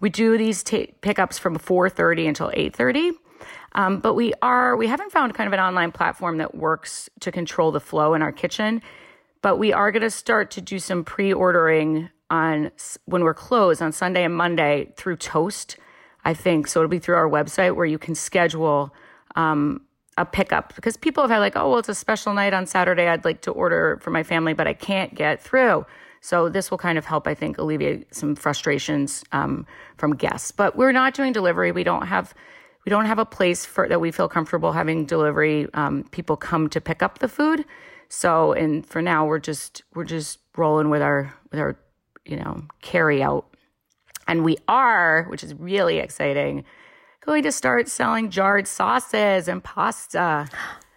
we 0.00 0.10
do 0.10 0.36
these 0.36 0.62
t- 0.62 0.94
pickups 1.00 1.38
from 1.38 1.58
4.30 1.58 2.28
until 2.28 2.50
8.30. 2.50 3.12
Um, 3.76 3.98
but 4.00 4.14
we 4.14 4.32
are, 4.40 4.76
we 4.76 4.86
haven't 4.86 5.10
found 5.10 5.34
kind 5.34 5.46
of 5.46 5.52
an 5.52 5.60
online 5.60 5.92
platform 5.92 6.38
that 6.38 6.54
works 6.54 7.10
to 7.20 7.32
control 7.32 7.72
the 7.72 7.80
flow 7.80 8.14
in 8.14 8.22
our 8.22 8.32
kitchen. 8.32 8.82
But 9.42 9.58
we 9.58 9.72
are 9.72 9.90
going 9.90 10.02
to 10.02 10.10
start 10.10 10.50
to 10.52 10.60
do 10.60 10.78
some 10.78 11.04
pre 11.04 11.32
ordering 11.32 12.08
on 12.30 12.70
when 13.04 13.22
we're 13.22 13.34
closed 13.34 13.82
on 13.82 13.92
Sunday 13.92 14.24
and 14.24 14.34
Monday 14.34 14.92
through 14.96 15.16
Toast, 15.16 15.76
I 16.24 16.34
think. 16.34 16.66
So 16.66 16.80
it'll 16.80 16.88
be 16.88 16.98
through 16.98 17.16
our 17.16 17.28
website 17.28 17.74
where 17.76 17.84
you 17.84 17.98
can 17.98 18.14
schedule 18.14 18.94
um, 19.36 19.82
a 20.16 20.24
pickup 20.24 20.74
because 20.74 20.96
people 20.96 21.22
have 21.22 21.30
had 21.30 21.38
like, 21.38 21.56
oh, 21.56 21.70
well, 21.70 21.78
it's 21.78 21.88
a 21.88 21.94
special 21.94 22.34
night 22.34 22.54
on 22.54 22.66
Saturday. 22.66 23.06
I'd 23.06 23.24
like 23.24 23.42
to 23.42 23.50
order 23.50 23.98
for 24.02 24.10
my 24.10 24.22
family, 24.22 24.52
but 24.52 24.66
I 24.66 24.74
can't 24.74 25.14
get 25.14 25.42
through. 25.42 25.86
So 26.20 26.48
this 26.48 26.70
will 26.70 26.78
kind 26.78 26.96
of 26.96 27.04
help, 27.04 27.26
I 27.26 27.34
think, 27.34 27.58
alleviate 27.58 28.14
some 28.14 28.34
frustrations 28.34 29.24
um, 29.32 29.66
from 29.98 30.14
guests. 30.16 30.50
But 30.50 30.76
we're 30.76 30.92
not 30.92 31.14
doing 31.14 31.32
delivery. 31.32 31.72
We 31.72 31.84
don't 31.84 32.06
have 32.06 32.34
we 32.86 32.90
don't 32.90 33.06
have 33.06 33.18
a 33.18 33.24
place 33.24 33.64
for 33.64 33.88
that 33.88 34.00
we 34.00 34.10
feel 34.10 34.28
comfortable 34.28 34.72
having 34.72 35.06
delivery. 35.06 35.68
Um, 35.72 36.04
people 36.10 36.36
come 36.36 36.68
to 36.70 36.80
pick 36.80 37.02
up 37.02 37.18
the 37.18 37.28
food. 37.28 37.64
So 38.08 38.52
and 38.52 38.86
for 38.86 39.02
now, 39.02 39.26
we're 39.26 39.38
just 39.38 39.82
we're 39.94 40.04
just 40.04 40.38
rolling 40.56 40.90
with 40.90 41.02
our 41.02 41.34
with 41.50 41.60
our 41.60 41.78
you 42.24 42.36
know, 42.36 42.62
carry 42.80 43.22
out. 43.22 43.46
And 44.26 44.44
we 44.44 44.56
are, 44.68 45.24
which 45.24 45.44
is 45.44 45.54
really 45.54 45.98
exciting, 45.98 46.64
going 47.24 47.42
to 47.44 47.52
start 47.52 47.88
selling 47.88 48.30
jarred 48.30 48.66
sauces 48.66 49.48
and 49.48 49.62
pasta. 49.62 50.48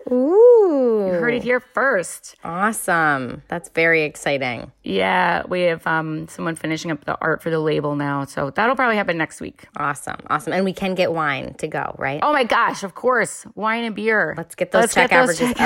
Ooh. 0.09 1.03
You 1.05 1.13
heard 1.13 1.33
it 1.33 1.43
here 1.43 1.59
first. 1.59 2.35
Awesome. 2.43 3.41
That's 3.49 3.67
very 3.69 4.03
exciting. 4.03 4.71
Yeah, 4.83 5.43
we 5.49 5.61
have 5.63 5.85
um, 5.85 6.27
someone 6.29 6.55
finishing 6.55 6.91
up 6.91 7.03
the 7.03 7.17
art 7.19 7.41
for 7.43 7.49
the 7.49 7.59
label 7.59 7.95
now. 7.95 8.23
So 8.23 8.49
that'll 8.51 8.75
probably 8.75 8.95
happen 8.95 9.17
next 9.17 9.41
week. 9.41 9.65
Awesome. 9.75 10.15
Awesome. 10.29 10.53
And 10.53 10.63
we 10.63 10.71
can 10.71 10.95
get 10.95 11.11
wine 11.11 11.55
to 11.55 11.67
go, 11.67 11.93
right? 11.97 12.21
Oh 12.23 12.31
my 12.31 12.45
gosh, 12.45 12.83
of 12.83 12.95
course. 12.95 13.45
Wine 13.55 13.83
and 13.83 13.95
beer. 13.95 14.33
Let's 14.37 14.55
get 14.55 14.71
those 14.71 14.83
Let's 14.83 14.93
check 14.93 15.09
get 15.09 15.27
those 15.27 15.41
averages 15.41 15.57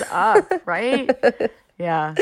check 0.00 0.08
up. 0.10 0.46
averages 0.50 0.50
up, 0.52 0.62
right? 0.66 1.50
yeah. 1.78 2.14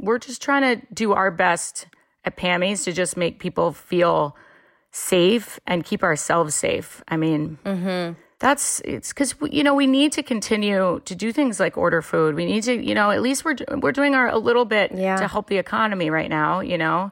We're 0.00 0.18
just 0.18 0.42
trying 0.42 0.80
to 0.80 0.86
do 0.92 1.12
our 1.12 1.30
best 1.30 1.86
at 2.24 2.36
Pammy's 2.36 2.82
to 2.84 2.92
just 2.92 3.16
make 3.16 3.38
people 3.38 3.72
feel 3.72 4.36
safe 4.94 5.58
and 5.66 5.84
keep 5.84 6.04
ourselves 6.04 6.54
safe. 6.54 7.02
I 7.08 7.16
mean, 7.16 7.58
mm-hmm. 7.64 8.14
that's 8.38 8.80
it's 8.84 9.12
because 9.12 9.34
you 9.50 9.64
know 9.64 9.74
we 9.74 9.88
need 9.88 10.12
to 10.12 10.22
continue 10.22 11.00
to 11.04 11.14
do 11.14 11.32
things 11.32 11.58
like 11.58 11.76
order 11.76 12.00
food. 12.00 12.36
We 12.36 12.46
need 12.46 12.62
to 12.62 12.74
you 12.74 12.94
know 12.94 13.10
at 13.10 13.20
least 13.20 13.44
we're 13.44 13.56
we're 13.80 13.92
doing 13.92 14.14
our 14.14 14.28
a 14.28 14.38
little 14.38 14.64
bit 14.64 14.92
yeah. 14.94 15.16
to 15.16 15.26
help 15.26 15.48
the 15.48 15.58
economy 15.58 16.10
right 16.10 16.30
now. 16.30 16.60
You 16.60 16.78
know, 16.78 17.10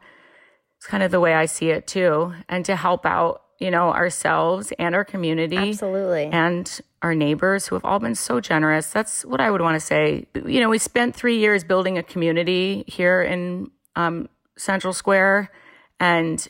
it's 0.78 0.86
kind 0.86 1.02
of 1.02 1.10
the 1.10 1.18
way 1.18 1.34
I 1.34 1.46
see 1.46 1.70
it 1.70 1.88
too, 1.88 2.32
and 2.48 2.64
to 2.66 2.76
help 2.76 3.04
out 3.04 3.42
you 3.58 3.70
know 3.70 3.92
ourselves 3.92 4.72
and 4.78 4.94
our 4.94 5.04
community, 5.04 5.56
absolutely, 5.56 6.26
and 6.26 6.80
our 7.02 7.16
neighbors 7.16 7.66
who 7.66 7.74
have 7.74 7.84
all 7.84 7.98
been 7.98 8.14
so 8.14 8.40
generous. 8.40 8.92
That's 8.92 9.24
what 9.24 9.40
I 9.40 9.50
would 9.50 9.60
want 9.60 9.74
to 9.74 9.84
say. 9.84 10.28
You 10.46 10.60
know, 10.60 10.68
we 10.68 10.78
spent 10.78 11.16
three 11.16 11.38
years 11.40 11.64
building 11.64 11.98
a 11.98 12.04
community 12.04 12.84
here 12.86 13.22
in 13.22 13.72
um, 13.96 14.28
Central 14.56 14.92
Square. 14.92 15.50
And 15.98 16.48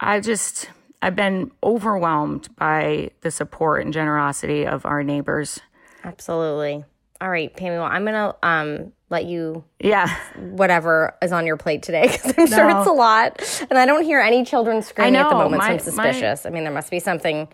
I 0.00 0.20
just, 0.20 0.70
I've 1.02 1.14
been 1.16 1.50
overwhelmed 1.62 2.54
by 2.56 3.10
the 3.20 3.30
support 3.30 3.84
and 3.84 3.92
generosity 3.92 4.66
of 4.66 4.86
our 4.86 5.02
neighbors. 5.02 5.60
Absolutely. 6.04 6.84
All 7.20 7.28
right, 7.28 7.54
Pammy. 7.54 7.72
Well, 7.76 7.82
I'm 7.82 8.04
gonna 8.06 8.34
um 8.42 8.92
let 9.10 9.26
you 9.26 9.62
Yeah. 9.78 10.08
whatever 10.38 11.14
is 11.20 11.32
on 11.32 11.46
your 11.46 11.58
plate 11.58 11.82
today 11.82 12.06
because 12.24 12.38
I'm 12.38 12.46
sure 12.46 12.70
it's 12.78 12.88
a 12.88 12.92
lot, 12.92 13.66
and 13.68 13.78
I 13.78 13.84
don't 13.84 14.04
hear 14.04 14.20
any 14.20 14.42
children 14.44 14.80
screaming 14.82 15.14
know, 15.14 15.26
at 15.26 15.28
the 15.28 15.34
moment. 15.34 15.62
so 15.62 15.68
my- 15.68 15.74
I'm 15.74 15.78
suspicious. 15.80 16.46
I 16.46 16.50
mean, 16.50 16.64
there 16.64 16.72
must 16.72 16.90
be 16.90 16.98
something 16.98 17.46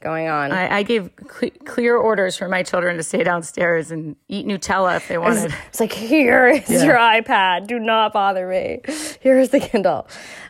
going 0.00 0.28
on. 0.28 0.52
I, 0.52 0.78
I 0.78 0.82
gave 0.82 1.08
cle 1.28 1.48
clear 1.64 1.96
orders 1.96 2.36
for 2.36 2.48
my 2.48 2.62
children 2.62 2.98
to 2.98 3.02
stay 3.02 3.24
downstairs 3.24 3.90
and 3.90 4.16
eat 4.28 4.46
Nutella 4.46 4.96
if 4.96 5.08
they 5.08 5.16
wanted. 5.16 5.54
It's 5.68 5.80
like, 5.80 5.92
here 5.92 6.46
is 6.48 6.68
your 6.84 6.96
iPad. 6.98 7.66
Do 7.66 7.78
not 7.78 8.12
bother 8.12 8.46
me. 8.46 8.80
Here's 9.20 9.48
the 9.48 9.60
Kindle. 9.60 10.06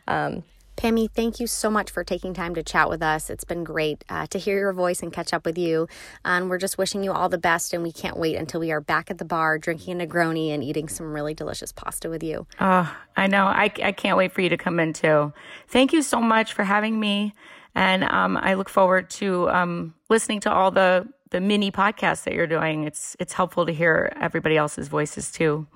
Um, 0.09 0.43
Pammy, 0.77 1.09
thank 1.11 1.39
you 1.39 1.47
so 1.47 1.71
much 1.71 1.91
for 1.91 2.03
taking 2.03 2.35
time 2.35 2.55
to 2.57 2.63
chat 2.63 2.89
with 2.89 3.03
us. 3.03 3.31
It's 3.31 3.45
been 3.45 3.65
great 3.65 4.05
uh, 4.09 4.27
to 4.29 4.39
hear 4.39 4.59
your 4.59 4.73
voice 4.73 5.03
and 5.03 5.13
catch 5.13 5.33
up 5.33 5.47
with 5.47 5.57
you. 5.57 5.89
And 6.25 6.51
we're 6.51 6.59
just 6.59 6.79
wishing 6.79 7.05
you 7.05 7.13
all 7.13 7.29
the 7.29 7.39
best. 7.39 7.73
And 7.73 7.83
we 7.83 7.93
can't 7.93 8.17
wait 8.17 8.37
until 8.37 8.61
we 8.61 8.73
are 8.73 8.81
back 8.81 9.11
at 9.11 9.19
the 9.19 9.25
bar 9.25 9.59
drinking 9.59 10.01
a 10.03 10.07
Negroni 10.07 10.51
and 10.51 10.65
eating 10.65 10.89
some 10.89 11.13
really 11.13 11.35
delicious 11.35 11.73
pasta 11.73 12.11
with 12.11 12.23
you. 12.23 12.47
Oh, 12.61 12.95
I 13.17 13.27
know. 13.29 13.45
I, 13.45 13.73
I 13.83 13.93
can't 13.93 14.17
wait 14.17 14.33
for 14.33 14.41
you 14.41 14.49
to 14.49 14.57
come 14.57 14.81
in 14.81 14.93
too. 14.93 15.33
Thank 15.69 15.93
you 15.93 16.03
so 16.03 16.21
much 16.21 16.53
for 16.53 16.65
having 16.65 16.99
me. 16.99 17.35
And 17.75 18.05
um, 18.05 18.37
I 18.37 18.55
look 18.55 18.69
forward 18.69 19.11
to 19.11 19.49
um, 19.51 19.95
listening 20.09 20.41
to 20.41 20.53
all 20.53 20.71
the, 20.71 21.09
the 21.31 21.41
mini 21.41 21.71
podcasts 21.71 22.25
that 22.25 22.35
you're 22.35 22.47
doing. 22.47 22.85
It's, 22.85 23.17
it's 23.19 23.33
helpful 23.33 23.67
to 23.67 23.73
hear 23.73 24.13
everybody 24.21 24.57
else's 24.57 24.89
voices 24.89 25.31
too. 25.33 25.67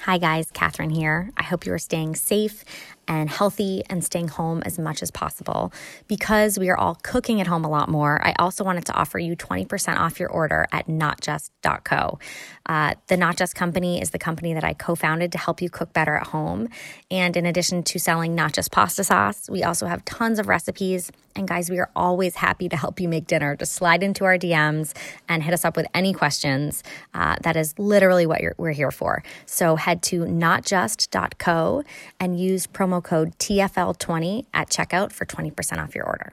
Hi, 0.00 0.18
guys. 0.18 0.50
Catherine 0.52 0.90
here. 0.90 1.30
I 1.36 1.44
hope 1.44 1.64
you 1.64 1.72
are 1.72 1.78
staying 1.78 2.16
safe 2.16 2.64
and 3.08 3.28
healthy 3.28 3.82
and 3.88 4.04
staying 4.04 4.28
home 4.28 4.62
as 4.64 4.78
much 4.78 5.02
as 5.02 5.10
possible. 5.10 5.72
Because 6.08 6.58
we 6.58 6.70
are 6.70 6.76
all 6.76 6.98
cooking 7.02 7.40
at 7.40 7.46
home 7.46 7.64
a 7.64 7.68
lot 7.68 7.88
more, 7.88 8.24
I 8.24 8.34
also 8.38 8.64
wanted 8.64 8.86
to 8.86 8.94
offer 8.94 9.18
you 9.18 9.36
20% 9.36 9.98
off 9.98 10.20
your 10.20 10.30
order 10.30 10.66
at 10.72 10.86
notjust.co. 10.86 12.18
Uh, 12.66 12.94
the 13.08 13.16
Not 13.16 13.36
Just 13.36 13.54
Company 13.54 14.00
is 14.00 14.10
the 14.10 14.18
company 14.18 14.54
that 14.54 14.64
I 14.64 14.72
co 14.72 14.94
founded 14.94 15.32
to 15.32 15.38
help 15.38 15.60
you 15.60 15.68
cook 15.68 15.92
better 15.92 16.16
at 16.16 16.28
home. 16.28 16.68
And 17.10 17.36
in 17.36 17.46
addition 17.46 17.82
to 17.82 17.98
selling 17.98 18.34
not 18.34 18.52
just 18.52 18.70
pasta 18.70 19.04
sauce, 19.04 19.48
we 19.50 19.62
also 19.62 19.86
have 19.86 20.04
tons 20.04 20.38
of 20.38 20.46
recipes. 20.46 21.10
And 21.34 21.48
guys, 21.48 21.70
we 21.70 21.78
are 21.78 21.90
always 21.96 22.36
happy 22.36 22.68
to 22.68 22.76
help 22.76 23.00
you 23.00 23.08
make 23.08 23.26
dinner. 23.26 23.56
Just 23.56 23.72
slide 23.72 24.02
into 24.02 24.24
our 24.24 24.36
DMs 24.36 24.94
and 25.28 25.42
hit 25.42 25.54
us 25.54 25.64
up 25.64 25.76
with 25.76 25.86
any 25.94 26.12
questions. 26.12 26.84
Uh, 27.14 27.36
that 27.42 27.56
is 27.56 27.74
literally 27.78 28.26
what 28.26 28.40
we're 28.58 28.72
here 28.72 28.90
for. 28.90 29.24
So 29.46 29.76
head 29.76 30.02
to 30.04 30.24
notjust.co 30.24 31.84
and 32.20 32.38
use 32.38 32.66
promo 32.92 33.02
code 33.02 33.38
TFL20 33.38 34.46
at 34.52 34.68
checkout 34.68 35.12
for 35.12 35.24
20% 35.24 35.82
off 35.82 35.94
your 35.94 36.04
order. 36.04 36.32